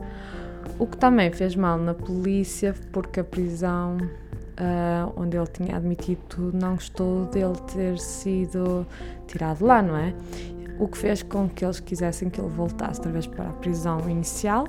O 0.80 0.88
que 0.88 0.97
também 0.97 1.32
fez 1.32 1.56
mal 1.56 1.78
na 1.78 1.93
polícia 1.93 2.73
porque 2.91 3.19
a 3.19 3.23
prisão 3.23 3.97
uh, 4.60 5.13
onde 5.15 5.38
ele 5.38 5.47
tinha 5.47 5.78
admitido 5.78 6.21
tudo, 6.30 6.58
não 6.58 6.76
gostou 6.76 7.26
dele 7.26 7.58
ter 7.73 7.97
sido 7.99 8.86
tirado 9.28 9.65
lá, 9.65 9.82
não 9.82 9.97
é? 9.97 10.13
O 10.80 10.88
que 10.88 10.97
fez 10.97 11.21
com 11.21 11.47
que 11.47 11.63
eles 11.63 11.80
quisessem 11.80 12.30
que 12.30 12.41
ele 12.41 12.49
voltasse 12.49 12.99
outra 12.99 13.12
vez 13.12 13.28
para 13.28 13.49
a 13.49 13.54
prisão 13.54 14.10
inicial, 14.10 14.67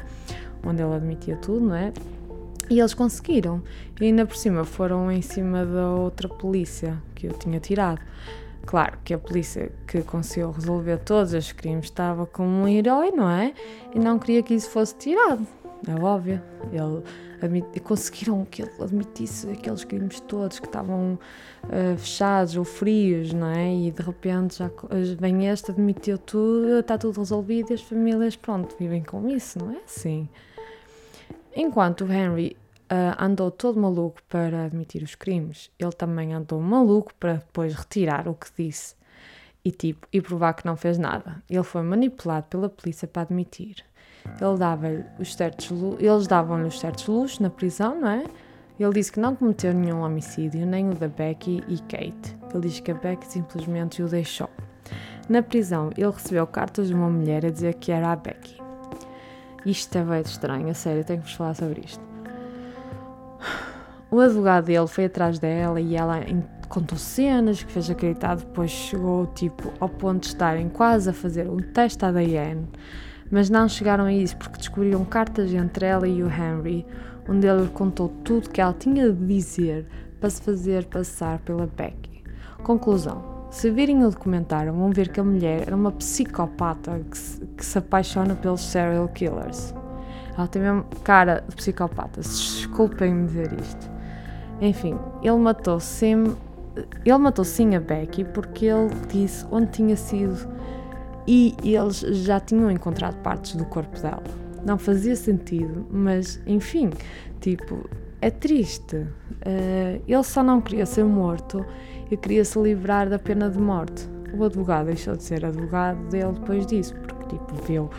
onde 0.64 0.82
ele 0.82 0.94
admitia 0.94 1.36
tudo, 1.36 1.66
não 1.66 1.74
é? 1.74 1.92
E 2.70 2.78
eles 2.78 2.94
conseguiram. 2.94 3.62
E 4.00 4.04
ainda 4.04 4.24
por 4.26 4.36
cima 4.36 4.64
foram 4.64 5.10
em 5.10 5.22
cima 5.22 5.64
da 5.64 5.90
outra 5.90 6.28
polícia 6.28 7.00
que 7.14 7.26
eu 7.26 7.32
tinha 7.32 7.60
tirado. 7.60 8.00
Claro 8.66 8.98
que 9.04 9.12
a 9.12 9.18
polícia 9.18 9.70
que 9.86 10.02
conseguiu 10.02 10.50
resolver 10.50 10.98
todos 10.98 11.34
os 11.34 11.52
crimes 11.52 11.84
estava 11.84 12.24
como 12.26 12.48
um 12.48 12.68
herói, 12.68 13.10
não 13.10 13.28
é? 13.28 13.52
E 13.94 13.98
não 13.98 14.18
queria 14.18 14.42
que 14.42 14.54
isso 14.54 14.70
fosse 14.70 14.96
tirado. 14.96 15.46
É 15.86 16.02
óbvio. 16.02 16.40
Ele 16.72 17.02
conseguiram 17.80 18.44
que 18.46 18.62
ele 18.62 18.70
admitisse 18.80 19.50
aqueles 19.50 19.84
crimes 19.84 20.18
todos 20.20 20.58
que 20.58 20.66
estavam 20.66 21.18
uh, 21.64 21.98
fechados 21.98 22.56
ou 22.56 22.64
frios, 22.64 23.34
não 23.34 23.48
é? 23.48 23.74
E 23.74 23.90
de 23.90 24.02
repente 24.02 24.58
já 24.58 24.70
vem 25.18 25.46
este, 25.46 25.70
admitiu 25.70 26.16
tudo, 26.16 26.78
está 26.78 26.96
tudo 26.96 27.18
resolvido 27.20 27.70
e 27.70 27.74
as 27.74 27.82
famílias, 27.82 28.34
pronto, 28.34 28.74
vivem 28.78 29.02
com 29.02 29.28
isso, 29.28 29.58
não 29.58 29.72
é 29.72 29.78
assim? 29.84 30.26
Enquanto 31.56 32.10
Henry 32.10 32.56
uh, 32.90 33.22
andou 33.22 33.50
todo 33.50 33.80
maluco 33.80 34.20
para 34.28 34.64
admitir 34.64 35.02
os 35.02 35.14
crimes, 35.14 35.70
ele 35.78 35.92
também 35.92 36.34
andou 36.34 36.60
maluco 36.60 37.14
para 37.14 37.34
depois 37.34 37.74
retirar 37.74 38.26
o 38.26 38.34
que 38.34 38.48
disse 38.56 38.96
e 39.64 39.70
tipo 39.70 40.06
e 40.12 40.20
provar 40.20 40.54
que 40.54 40.66
não 40.66 40.76
fez 40.76 40.98
nada. 40.98 41.42
Ele 41.48 41.62
foi 41.62 41.82
manipulado 41.82 42.48
pela 42.48 42.68
polícia 42.68 43.06
para 43.06 43.22
admitir. 43.22 43.84
Ele 44.40 44.58
dava 44.58 44.88
os 45.18 45.34
certos, 45.34 45.70
eles 45.98 46.26
davam-lhe 46.26 46.66
os 46.66 46.80
certos 46.80 47.06
luxos 47.06 47.38
na 47.38 47.50
prisão, 47.50 48.00
não 48.00 48.08
é? 48.08 48.24
Ele 48.78 48.92
disse 48.92 49.12
que 49.12 49.20
não 49.20 49.36
cometeu 49.36 49.72
nenhum 49.72 50.00
homicídio, 50.00 50.66
nem 50.66 50.90
o 50.90 50.94
da 50.94 51.06
Becky 51.06 51.62
e 51.68 51.78
Kate. 51.82 52.36
Ele 52.52 52.68
diz 52.68 52.80
que 52.80 52.90
a 52.90 52.94
Becky 52.94 53.26
simplesmente 53.26 54.02
o 54.02 54.08
deixou. 54.08 54.50
Na 55.28 55.42
prisão, 55.42 55.90
ele 55.96 56.10
recebeu 56.10 56.46
cartas 56.46 56.88
de 56.88 56.94
uma 56.94 57.08
mulher 57.08 57.46
a 57.46 57.50
dizer 57.50 57.74
que 57.74 57.92
era 57.92 58.10
a 58.10 58.16
Becky. 58.16 58.63
Isto 59.64 59.96
é 59.98 60.02
bem 60.02 60.20
estranho, 60.20 60.68
a 60.68 60.74
sério, 60.74 61.04
tenho 61.04 61.20
que 61.20 61.26
vos 61.26 61.34
falar 61.34 61.54
sobre 61.54 61.82
isto. 61.84 62.02
O 64.10 64.20
advogado 64.20 64.66
dele 64.66 64.86
foi 64.86 65.06
atrás 65.06 65.38
dela 65.38 65.80
e 65.80 65.96
ela 65.96 66.20
contou 66.68 66.98
cenas 66.98 67.62
que 67.62 67.72
fez 67.72 67.90
acreditar, 67.90 68.36
depois 68.36 68.70
chegou 68.70 69.26
tipo 69.28 69.72
ao 69.80 69.88
ponto 69.88 70.22
de 70.22 70.28
estarem 70.28 70.68
quase 70.68 71.10
a 71.10 71.12
fazer 71.12 71.48
um 71.48 71.58
teste 71.58 72.04
ADN 72.04 72.68
mas 73.30 73.50
não 73.50 73.68
chegaram 73.68 74.04
a 74.04 74.12
isso 74.12 74.36
porque 74.36 74.58
descobriram 74.58 75.04
cartas 75.04 75.52
entre 75.52 75.86
ela 75.86 76.06
e 76.06 76.22
o 76.22 76.28
Henry, 76.28 76.86
onde 77.28 77.46
ele 77.46 77.68
contou 77.68 78.08
tudo 78.22 78.50
que 78.50 78.60
ela 78.60 78.72
tinha 78.72 79.10
de 79.12 79.26
dizer 79.26 79.86
para 80.20 80.30
se 80.30 80.42
fazer 80.42 80.84
passar 80.86 81.38
pela 81.40 81.66
Becky. 81.66 82.22
Conclusão: 82.62 83.33
se 83.54 83.70
virem 83.70 84.04
o 84.04 84.10
documentário, 84.10 84.72
vão 84.72 84.90
ver 84.90 85.10
que 85.10 85.20
a 85.20 85.24
mulher 85.24 85.62
era 85.68 85.76
uma 85.76 85.92
psicopata 85.92 87.00
que 87.08 87.16
se, 87.16 87.46
que 87.56 87.64
se 87.64 87.78
apaixona 87.78 88.34
pelos 88.34 88.60
serial 88.60 89.06
killers. 89.06 89.72
Ela 90.36 90.48
tem 90.48 90.60
mesmo 90.60 90.84
cara 91.04 91.44
de 91.48 91.54
psicopata, 91.54 92.20
desculpem-me 92.20 93.28
dizer 93.28 93.52
isto. 93.60 93.88
Enfim, 94.60 94.98
ele 95.22 95.36
matou 95.36 95.78
sim, 95.78 96.36
ele 97.04 97.18
matou 97.18 97.44
sim 97.44 97.76
a 97.76 97.80
Becky 97.80 98.24
porque 98.24 98.66
ele 98.66 98.92
disse 99.08 99.46
onde 99.52 99.68
tinha 99.68 99.96
sido 99.96 100.48
e 101.24 101.54
eles 101.62 102.00
já 102.00 102.40
tinham 102.40 102.68
encontrado 102.72 103.14
partes 103.22 103.54
do 103.54 103.64
corpo 103.66 103.96
dela. 104.00 104.24
Não 104.66 104.76
fazia 104.76 105.14
sentido, 105.14 105.86
mas 105.92 106.42
enfim, 106.44 106.90
tipo, 107.40 107.88
é 108.24 108.30
triste. 108.30 108.96
Uh, 108.96 110.02
ele 110.08 110.22
só 110.22 110.42
não 110.42 110.58
queria 110.58 110.86
ser 110.86 111.04
morto 111.04 111.64
e 112.10 112.16
queria 112.16 112.42
se 112.42 112.58
livrar 112.58 113.08
da 113.08 113.18
pena 113.18 113.50
de 113.50 113.58
morte. 113.58 114.08
O 114.32 114.42
advogado 114.44 114.86
deixou 114.86 115.14
de 115.14 115.22
ser 115.22 115.44
advogado 115.44 115.98
dele 116.08 116.32
depois 116.32 116.66
disso, 116.66 116.94
porque 116.94 117.36
tipo, 117.36 117.54
viu 117.66 117.90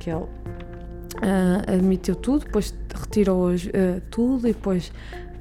que 0.00 0.10
ele 0.10 0.24
uh, 0.24 1.72
admitiu 1.72 2.16
tudo, 2.16 2.44
depois 2.44 2.74
retirou 2.92 3.50
uh, 3.50 4.00
tudo 4.10 4.48
e 4.48 4.52
depois 4.52 4.92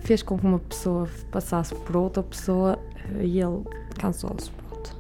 fez 0.01 0.21
com 0.21 0.37
que 0.37 0.45
uma 0.45 0.59
pessoa 0.59 1.09
passasse 1.31 1.73
por 1.73 1.97
outra 1.97 2.21
pessoa 2.21 2.77
e 3.19 3.39
ele 3.39 3.63
cansou-se, 3.97 4.51
pronto. 4.51 4.95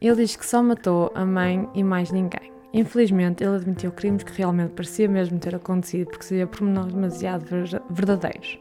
Ele 0.00 0.14
diz 0.14 0.36
que 0.36 0.46
só 0.46 0.62
matou 0.62 1.10
a 1.12 1.24
mãe 1.24 1.68
e 1.74 1.82
mais 1.82 2.12
ninguém. 2.12 2.51
Infelizmente, 2.72 3.44
ele 3.44 3.56
admitiu 3.56 3.92
crimes 3.92 4.22
que 4.22 4.32
realmente 4.32 4.70
parecia 4.70 5.08
mesmo 5.08 5.38
ter 5.38 5.54
acontecido 5.54 6.08
porque 6.08 6.24
seria 6.24 6.46
pormenores 6.46 6.94
demasiado 6.94 7.44
verdadeiros. 7.90 8.58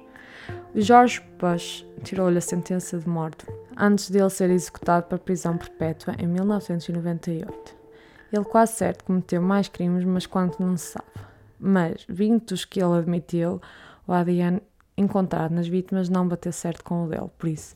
George 0.75 1.21
Bush 1.39 1.85
tirou-lhe 2.03 2.37
a 2.37 2.41
sentença 2.41 2.97
de 2.97 3.07
morte 3.07 3.45
antes 3.77 4.09
dele 4.09 4.29
ser 4.29 4.49
executado 4.49 5.07
para 5.07 5.17
prisão 5.17 5.57
perpétua 5.57 6.15
em 6.19 6.27
1998. 6.27 7.75
Ele 8.33 8.45
quase 8.45 8.73
certo 8.73 9.03
cometeu 9.03 9.41
mais 9.41 9.67
crimes, 9.67 10.03
mas 10.03 10.25
quanto 10.25 10.61
não 10.61 10.75
se 10.75 10.93
sabe. 10.93 11.07
Mas, 11.59 12.05
vindo 12.07 12.45
dos 12.45 12.65
que 12.65 12.81
ele 12.81 12.97
admitiu, 12.97 13.61
o 14.07 14.13
ADN 14.13 14.61
encontrado 14.97 15.53
nas 15.53 15.67
vítimas 15.67 16.09
não 16.09 16.27
bateu 16.27 16.51
certo 16.51 16.83
com 16.83 17.05
o 17.05 17.07
dele, 17.07 17.29
por 17.37 17.49
isso 17.49 17.75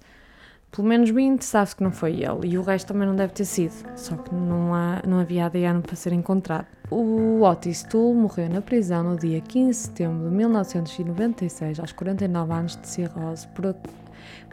pelo 0.75 0.87
menos 0.87 1.09
20 1.09 1.41
sabe-se 1.41 1.75
que 1.77 1.83
não 1.83 1.91
foi 1.91 2.21
ele 2.21 2.49
e 2.49 2.57
o 2.57 2.61
resto 2.61 2.87
também 2.87 3.07
não 3.07 3.15
deve 3.15 3.33
ter 3.33 3.45
sido, 3.45 3.73
só 3.95 4.15
que 4.17 4.33
não, 4.35 4.73
há, 4.73 5.01
não 5.07 5.19
havia 5.19 5.45
ADN 5.45 5.81
para 5.81 5.95
ser 5.95 6.11
encontrado. 6.11 6.65
O 6.91 7.41
Otis 7.43 7.81
Tull 7.83 8.13
morreu 8.13 8.49
na 8.49 8.61
prisão 8.61 9.03
no 9.03 9.15
dia 9.17 9.39
15 9.39 9.69
de 9.69 9.75
setembro 9.75 10.29
de 10.29 10.35
1996, 10.35 11.79
aos 11.79 11.91
49 11.93 12.53
anos 12.53 12.75
de 12.75 12.87
cirrose. 12.87 13.47
Por, 13.47 13.73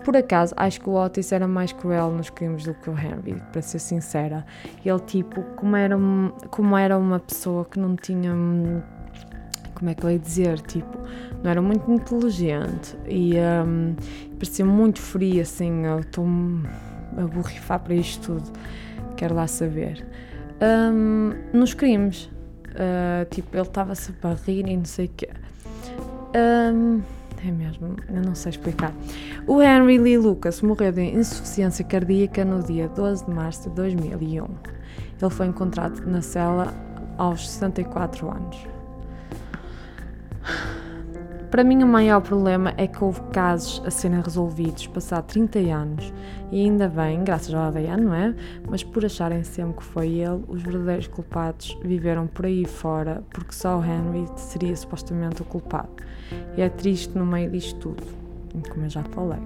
por 0.04 0.16
acaso, 0.16 0.54
acho 0.56 0.80
que 0.80 0.88
o 0.88 0.94
Otis 0.94 1.32
era 1.32 1.48
mais 1.48 1.72
cruel 1.72 2.10
nos 2.12 2.30
crimes 2.30 2.64
do 2.64 2.74
que 2.74 2.88
o 2.88 2.96
Henry, 2.96 3.42
para 3.50 3.60
ser 3.60 3.80
sincera. 3.80 4.46
Ele, 4.84 5.00
tipo, 5.00 5.42
como 5.56 5.76
era, 5.76 5.96
como 6.50 6.76
era 6.76 6.96
uma 6.96 7.18
pessoa 7.18 7.64
que 7.64 7.78
não 7.78 7.96
tinha 7.96 8.32
como 9.82 9.90
é 9.90 9.94
que 9.96 10.04
eu 10.04 10.10
ia 10.12 10.18
dizer, 10.18 10.60
tipo, 10.60 10.96
não 11.42 11.50
era 11.50 11.60
muito 11.60 11.90
inteligente 11.90 12.96
e 13.06 13.34
um, 13.66 13.94
parecia 14.34 14.64
muito 14.64 15.00
frio, 15.00 15.42
assim, 15.42 15.84
eu 15.84 16.00
estou-me 16.00 16.66
a 17.16 17.22
borrifar 17.22 17.80
para 17.80 17.94
isto 17.94 18.34
tudo, 18.34 18.52
quero 19.16 19.34
lá 19.34 19.46
saber. 19.46 20.06
Um, 20.62 21.32
nos 21.52 21.74
crimes, 21.74 22.30
uh, 22.68 23.24
tipo, 23.30 23.56
ele 23.56 23.62
estava-se 23.62 24.12
a 24.22 24.34
rir 24.46 24.68
e 24.68 24.76
não 24.76 24.84
sei 24.84 25.06
o 25.06 25.10
quê. 25.16 25.28
Um, 26.34 27.02
é 27.44 27.50
mesmo, 27.50 27.96
eu 28.08 28.22
não 28.22 28.34
sei 28.34 28.50
explicar. 28.50 28.92
O 29.46 29.60
Henry 29.60 29.98
Lee 29.98 30.16
Lucas 30.16 30.62
morreu 30.62 30.92
de 30.92 31.02
insuficiência 31.02 31.84
cardíaca 31.84 32.44
no 32.44 32.62
dia 32.62 32.88
12 32.88 33.24
de 33.24 33.30
março 33.32 33.68
de 33.68 33.74
2001. 33.74 34.44
Ele 35.20 35.30
foi 35.30 35.46
encontrado 35.46 36.00
na 36.06 36.22
cela 36.22 36.72
aos 37.18 37.50
64 37.50 38.30
anos. 38.30 38.56
Para 41.52 41.64
mim, 41.64 41.82
o 41.82 41.86
maior 41.86 42.22
problema 42.22 42.72
é 42.78 42.86
que 42.86 43.04
houve 43.04 43.20
casos 43.30 43.82
a 43.84 43.90
serem 43.90 44.22
resolvidos 44.22 44.86
passado 44.86 45.26
30 45.26 45.58
anos 45.58 46.10
e 46.50 46.64
ainda 46.64 46.88
bem, 46.88 47.22
graças 47.22 47.52
ao 47.52 47.64
ADN, 47.64 48.04
não 48.04 48.14
é? 48.14 48.34
Mas 48.70 48.82
por 48.82 49.04
acharem 49.04 49.44
sempre 49.44 49.76
que 49.76 49.84
foi 49.84 50.12
ele, 50.12 50.42
os 50.48 50.62
verdadeiros 50.62 51.08
culpados 51.08 51.78
viveram 51.82 52.26
por 52.26 52.46
aí 52.46 52.64
fora 52.64 53.22
porque 53.28 53.52
só 53.52 53.78
o 53.78 53.84
Henry 53.84 54.26
seria 54.34 54.74
supostamente 54.74 55.42
o 55.42 55.44
culpado. 55.44 55.90
E 56.56 56.62
é 56.62 56.70
triste 56.70 57.18
no 57.18 57.26
meio 57.26 57.50
disto 57.50 57.78
tudo, 57.80 58.02
como 58.70 58.86
eu 58.86 58.88
já 58.88 59.02
falei. 59.02 59.40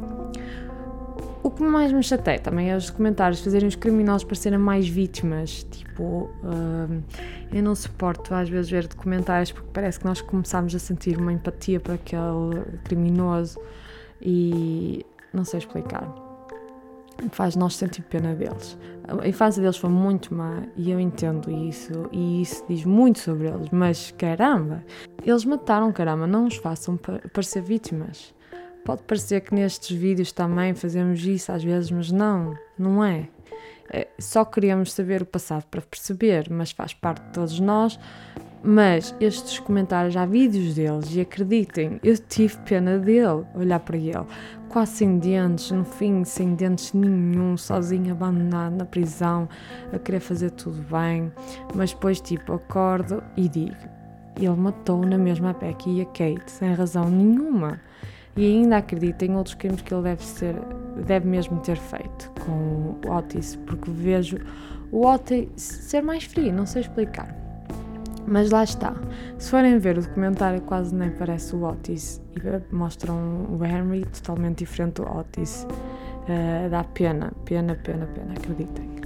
O 1.46 1.50
que 1.52 1.62
mais 1.62 1.92
me 1.92 2.02
chateia 2.02 2.40
também 2.40 2.72
é 2.72 2.76
os 2.76 2.90
comentários 2.90 3.40
fazerem 3.40 3.68
os 3.68 3.76
criminosos 3.76 4.24
parecerem 4.24 4.58
mais 4.58 4.88
vítimas. 4.88 5.62
Tipo, 5.70 6.28
uh, 6.42 7.02
eu 7.52 7.62
não 7.62 7.72
suporto 7.72 8.34
às 8.34 8.48
vezes 8.48 8.68
ver 8.68 8.88
documentários 8.88 9.52
porque 9.52 9.68
parece 9.72 10.00
que 10.00 10.06
nós 10.06 10.20
começamos 10.20 10.74
a 10.74 10.78
sentir 10.80 11.16
uma 11.16 11.32
empatia 11.32 11.78
para 11.78 11.94
aquele 11.94 12.64
criminoso 12.82 13.60
e 14.20 15.06
não 15.32 15.44
sei 15.44 15.58
explicar. 15.58 16.12
Faz 17.30 17.54
nós 17.54 17.76
sentir 17.76 18.02
pena 18.02 18.34
deles. 18.34 18.76
A 19.06 19.28
infância 19.28 19.62
deles 19.62 19.76
foi 19.76 19.90
muito 19.90 20.34
má 20.34 20.64
e 20.76 20.90
eu 20.90 20.98
entendo 20.98 21.48
isso 21.48 22.08
e 22.10 22.42
isso 22.42 22.64
diz 22.68 22.84
muito 22.84 23.20
sobre 23.20 23.46
eles, 23.46 23.70
mas 23.70 24.12
caramba, 24.18 24.84
eles 25.24 25.44
mataram, 25.44 25.92
caramba, 25.92 26.26
não 26.26 26.46
os 26.46 26.56
façam 26.56 26.96
parecer 26.96 27.62
vítimas. 27.62 28.34
Pode 28.86 29.02
parecer 29.02 29.40
que 29.40 29.52
nestes 29.52 29.96
vídeos 29.96 30.30
também 30.30 30.72
fazemos 30.72 31.20
isso 31.26 31.50
às 31.50 31.64
vezes, 31.64 31.90
mas 31.90 32.12
não, 32.12 32.56
não 32.78 33.04
é. 33.04 33.28
é. 33.92 34.06
Só 34.16 34.44
queríamos 34.44 34.92
saber 34.92 35.22
o 35.22 35.26
passado 35.26 35.64
para 35.68 35.82
perceber, 35.82 36.46
mas 36.48 36.70
faz 36.70 36.94
parte 36.94 37.24
de 37.24 37.32
todos 37.32 37.58
nós. 37.58 37.98
Mas 38.62 39.12
estes 39.20 39.58
comentários, 39.58 40.16
há 40.16 40.24
vídeos 40.24 40.76
deles 40.76 41.12
e 41.16 41.20
acreditem, 41.20 41.98
eu 42.02 42.16
tive 42.16 42.56
pena 42.58 42.96
dele, 42.96 43.44
olhar 43.56 43.80
para 43.80 43.96
ele, 43.96 44.24
quase 44.68 44.92
sem 44.92 45.18
dentes, 45.18 45.72
no 45.72 45.84
fim 45.84 46.22
sem 46.22 46.54
dentes 46.54 46.92
nenhum, 46.92 47.56
sozinho, 47.56 48.12
abandonado 48.12 48.76
na 48.76 48.84
prisão, 48.84 49.48
a 49.92 49.98
querer 49.98 50.20
fazer 50.20 50.52
tudo 50.52 50.80
bem. 50.82 51.32
Mas 51.74 51.92
depois, 51.92 52.20
tipo, 52.20 52.52
acordo 52.52 53.20
e 53.36 53.48
digo: 53.48 53.76
ele 54.36 54.56
matou 54.56 55.04
na 55.04 55.18
mesma 55.18 55.52
Becky 55.52 55.98
e 55.98 56.02
a 56.02 56.04
Kate, 56.04 56.52
sem 56.52 56.72
razão 56.72 57.10
nenhuma 57.10 57.80
e 58.36 58.44
ainda 58.44 58.76
acredito 58.76 59.22
em 59.22 59.34
outros 59.34 59.54
crimes 59.54 59.80
que 59.80 59.92
ele 59.92 60.02
deve 60.02 60.22
ser, 60.22 60.54
deve 61.06 61.26
mesmo 61.26 61.58
ter 61.60 61.76
feito 61.76 62.30
com 62.44 62.98
o 63.06 63.10
Otis, 63.10 63.56
porque 63.56 63.90
vejo 63.90 64.38
o 64.92 65.06
Otis 65.06 65.50
ser 65.56 66.02
mais 66.02 66.24
frio, 66.24 66.52
não 66.52 66.66
sei 66.66 66.82
explicar. 66.82 67.34
Mas 68.26 68.50
lá 68.50 68.64
está. 68.64 68.94
Se 69.38 69.50
forem 69.50 69.78
ver 69.78 69.98
o 69.98 70.02
documentário, 70.02 70.60
quase 70.62 70.94
nem 70.94 71.10
parece 71.10 71.54
o 71.54 71.62
Otis 71.64 72.20
e 72.34 72.74
mostram 72.74 73.46
o 73.48 73.64
Henry 73.64 74.04
totalmente 74.04 74.58
diferente 74.58 74.94
do 74.94 75.08
Otis. 75.08 75.66
Uh, 76.24 76.68
dá 76.68 76.82
pena, 76.82 77.32
pena, 77.44 77.76
pena, 77.76 78.06
pena, 78.06 78.32
acreditem. 78.32 78.96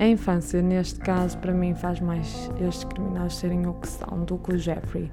A 0.00 0.06
infância, 0.06 0.62
neste 0.62 0.98
caso, 0.98 1.36
para 1.36 1.52
mim, 1.52 1.74
faz 1.74 2.00
mais 2.00 2.50
estes 2.58 2.84
criminosos 2.84 3.36
serem 3.36 3.66
o 3.66 3.74
que 3.74 3.86
são 3.86 4.24
do 4.24 4.38
que 4.38 4.54
o 4.54 4.58
Jeffrey. 4.58 5.12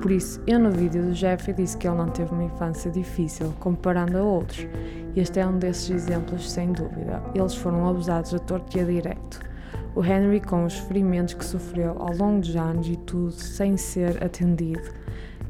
Por 0.00 0.10
isso, 0.10 0.40
eu 0.46 0.58
no 0.58 0.70
vídeo 0.70 1.02
do 1.02 1.12
Jeffrey 1.12 1.54
disse 1.54 1.76
que 1.76 1.86
ele 1.86 1.98
não 1.98 2.08
teve 2.08 2.32
uma 2.32 2.44
infância 2.44 2.90
difícil, 2.90 3.52
comparando 3.60 4.16
a 4.16 4.22
outros. 4.22 4.66
Este 5.14 5.40
é 5.40 5.46
um 5.46 5.58
desses 5.58 5.90
exemplos, 5.90 6.50
sem 6.50 6.72
dúvida. 6.72 7.22
Eles 7.34 7.54
foram 7.54 7.86
abusados 7.86 8.32
a 8.32 8.38
torto 8.38 8.78
e 8.78 8.80
a 8.80 8.84
direito. 8.84 9.40
O 9.94 10.02
Henry, 10.02 10.40
com 10.40 10.64
os 10.64 10.78
ferimentos 10.78 11.34
que 11.34 11.44
sofreu 11.44 11.90
ao 11.98 12.16
longo 12.16 12.40
dos 12.40 12.56
anos 12.56 12.88
e 12.88 12.96
tudo 12.96 13.30
sem 13.30 13.76
ser 13.76 14.24
atendido, 14.24 14.90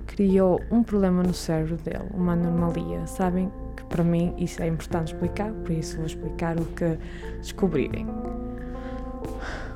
criou 0.04 0.60
um 0.72 0.82
problema 0.82 1.22
no 1.22 1.32
cérebro 1.32 1.76
dele, 1.76 2.10
uma 2.12 2.32
anomalia. 2.32 3.06
Sabem 3.06 3.52
que 3.76 3.84
para 3.84 4.02
mim 4.02 4.34
isso 4.36 4.60
é 4.60 4.66
importante 4.66 5.12
explicar, 5.12 5.52
por 5.52 5.70
isso 5.70 5.96
vou 5.96 6.06
explicar 6.06 6.58
o 6.58 6.64
que 6.64 6.98
descobrirem. 7.40 8.04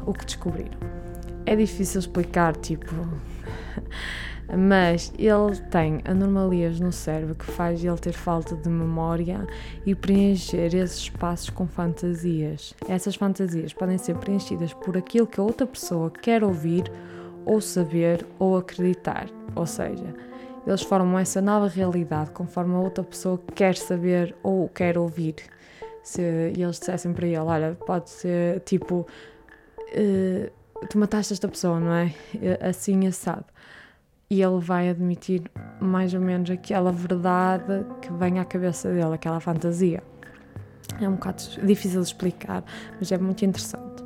O 0.06 0.12
que 0.12 0.24
descobriram. 0.24 0.78
É 1.46 1.56
difícil 1.56 2.00
explicar, 2.00 2.56
tipo 2.56 2.94
mas 4.56 5.12
ele 5.18 5.56
tem 5.70 6.00
anomalias 6.06 6.80
no 6.80 6.90
cérebro 6.90 7.34
que 7.34 7.44
faz 7.44 7.84
ele 7.84 7.98
ter 7.98 8.12
falta 8.12 8.56
de 8.56 8.68
memória 8.68 9.46
e 9.84 9.94
preencher 9.94 10.74
esses 10.74 11.00
espaços 11.00 11.50
com 11.50 11.66
fantasias. 11.66 12.74
Essas 12.88 13.14
fantasias 13.14 13.74
podem 13.74 13.98
ser 13.98 14.16
preenchidas 14.16 14.72
por 14.72 14.96
aquilo 14.96 15.26
que 15.26 15.38
a 15.38 15.42
outra 15.42 15.66
pessoa 15.66 16.10
quer 16.10 16.42
ouvir 16.42 16.90
ou 17.44 17.60
saber 17.60 18.26
ou 18.38 18.56
acreditar, 18.56 19.28
ou 19.54 19.66
seja, 19.66 20.14
eles 20.66 20.82
formam 20.82 21.18
essa 21.18 21.40
nova 21.40 21.68
realidade 21.68 22.30
conforme 22.30 22.74
a 22.74 22.78
outra 22.78 23.04
pessoa 23.04 23.40
quer 23.54 23.76
saber 23.76 24.34
ou 24.42 24.68
quer 24.68 24.96
ouvir. 24.96 25.36
Se 26.02 26.22
eles 26.22 26.78
dissessem 26.78 27.12
para 27.12 27.26
ele, 27.26 27.36
olha, 27.36 27.76
pode 27.86 28.08
ser 28.08 28.60
tipo, 28.60 29.06
tu 30.88 30.98
mataste 30.98 31.32
esta 31.32 31.48
pessoa, 31.48 31.80
não 31.80 31.92
é? 31.92 32.12
Assim 32.60 33.06
assado 33.06 33.46
e 34.30 34.42
ele 34.42 34.60
vai 34.60 34.90
admitir 34.90 35.42
mais 35.80 36.12
ou 36.12 36.20
menos 36.20 36.50
aquela 36.50 36.92
verdade 36.92 37.84
que 38.02 38.12
vem 38.12 38.38
à 38.38 38.44
cabeça 38.44 38.88
dele, 38.90 39.14
aquela 39.14 39.40
fantasia. 39.40 40.02
É 41.00 41.08
um 41.08 41.12
bocado 41.12 41.42
difícil 41.64 42.00
de 42.00 42.08
explicar, 42.08 42.62
mas 42.98 43.10
é 43.10 43.18
muito 43.18 43.44
interessante. 43.44 44.02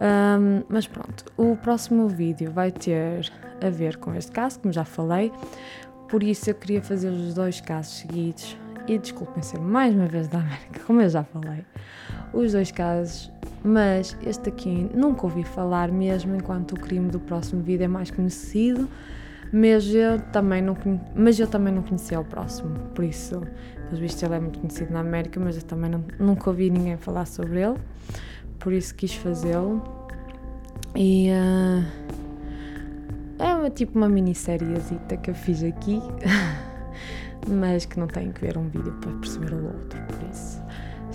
Um, 0.00 0.62
mas 0.68 0.86
pronto, 0.86 1.24
o 1.36 1.56
próximo 1.56 2.08
vídeo 2.08 2.52
vai 2.52 2.70
ter 2.70 3.32
a 3.60 3.70
ver 3.70 3.96
com 3.96 4.14
este 4.14 4.30
caso, 4.30 4.60
como 4.60 4.72
já 4.72 4.84
falei, 4.84 5.32
por 6.08 6.22
isso 6.22 6.50
eu 6.50 6.54
queria 6.54 6.82
fazer 6.82 7.08
os 7.08 7.34
dois 7.34 7.60
casos 7.60 7.98
seguidos. 7.98 8.56
E 8.86 8.98
desculpem 8.98 9.42
ser 9.42 9.60
mais 9.60 9.94
uma 9.94 10.06
vez 10.06 10.28
da 10.28 10.38
América, 10.38 10.80
como 10.86 11.02
eu 11.02 11.08
já 11.10 11.22
falei, 11.22 11.64
os 12.32 12.52
dois 12.52 12.70
casos, 12.70 13.30
mas 13.64 14.16
este 14.24 14.48
aqui 14.48 14.90
nunca 14.94 15.24
ouvi 15.24 15.44
falar 15.44 15.90
mesmo, 15.90 16.34
enquanto 16.34 16.72
o 16.72 16.80
crime 16.80 17.10
do 17.10 17.20
próximo 17.20 17.62
vídeo 17.62 17.84
é 17.84 17.88
mais 17.88 18.10
conhecido 18.10 18.88
mas 19.52 19.86
eu 19.94 20.20
também 20.20 20.60
não, 20.62 20.76
mas 21.14 21.38
eu 21.40 21.46
também 21.46 21.72
não 21.72 21.82
conhecia 21.82 22.20
o 22.20 22.24
próximo, 22.24 22.74
por 22.94 23.04
isso, 23.04 23.42
pelos 23.84 23.98
vistos, 23.98 24.22
ele 24.22 24.34
é 24.34 24.40
muito 24.40 24.58
conhecido 24.58 24.92
na 24.92 25.00
América, 25.00 25.40
mas 25.40 25.56
eu 25.56 25.62
também 25.62 25.90
não, 25.90 26.04
nunca 26.18 26.50
ouvi 26.50 26.70
ninguém 26.70 26.96
falar 26.96 27.26
sobre 27.26 27.62
ele, 27.62 27.78
por 28.58 28.72
isso 28.72 28.94
quis 28.94 29.14
fazê-lo. 29.14 29.82
E 30.94 31.30
uh, 31.30 31.84
é 33.38 33.54
uma, 33.54 33.70
tipo 33.70 33.96
uma 33.96 34.08
minissériezita 34.08 35.16
que 35.16 35.30
eu 35.30 35.34
fiz 35.34 35.62
aqui, 35.62 36.00
mas 37.48 37.86
que 37.86 37.98
não 37.98 38.06
tem 38.06 38.32
que 38.32 38.40
ver 38.40 38.58
um 38.58 38.68
vídeo 38.68 38.92
para 39.00 39.12
perceber 39.12 39.54
o 39.54 39.66
outro, 39.66 40.00
por 40.06 40.30
isso. 40.30 40.57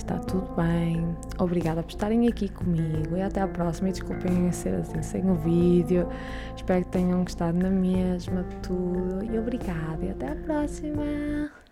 Está 0.03 0.19
tudo 0.19 0.47
bem. 0.55 1.15
Obrigada 1.39 1.81
por 1.81 1.89
estarem 1.89 2.27
aqui 2.27 2.49
comigo 2.49 3.17
e 3.17 3.21
até 3.21 3.41
à 3.41 3.47
próxima. 3.47 3.89
E 3.89 3.91
desculpem 3.91 4.51
ser 4.51 4.75
assim 4.75 5.01
sem 5.01 5.29
o 5.29 5.35
vídeo. 5.35 6.07
Espero 6.55 6.85
que 6.85 6.91
tenham 6.91 7.23
gostado 7.23 7.57
na 7.57 7.69
mesma 7.69 8.43
de 8.43 8.55
tudo. 8.57 9.23
E 9.23 9.37
obrigada 9.37 10.05
e 10.05 10.11
até 10.11 10.31
à 10.31 10.35
próxima. 10.35 11.53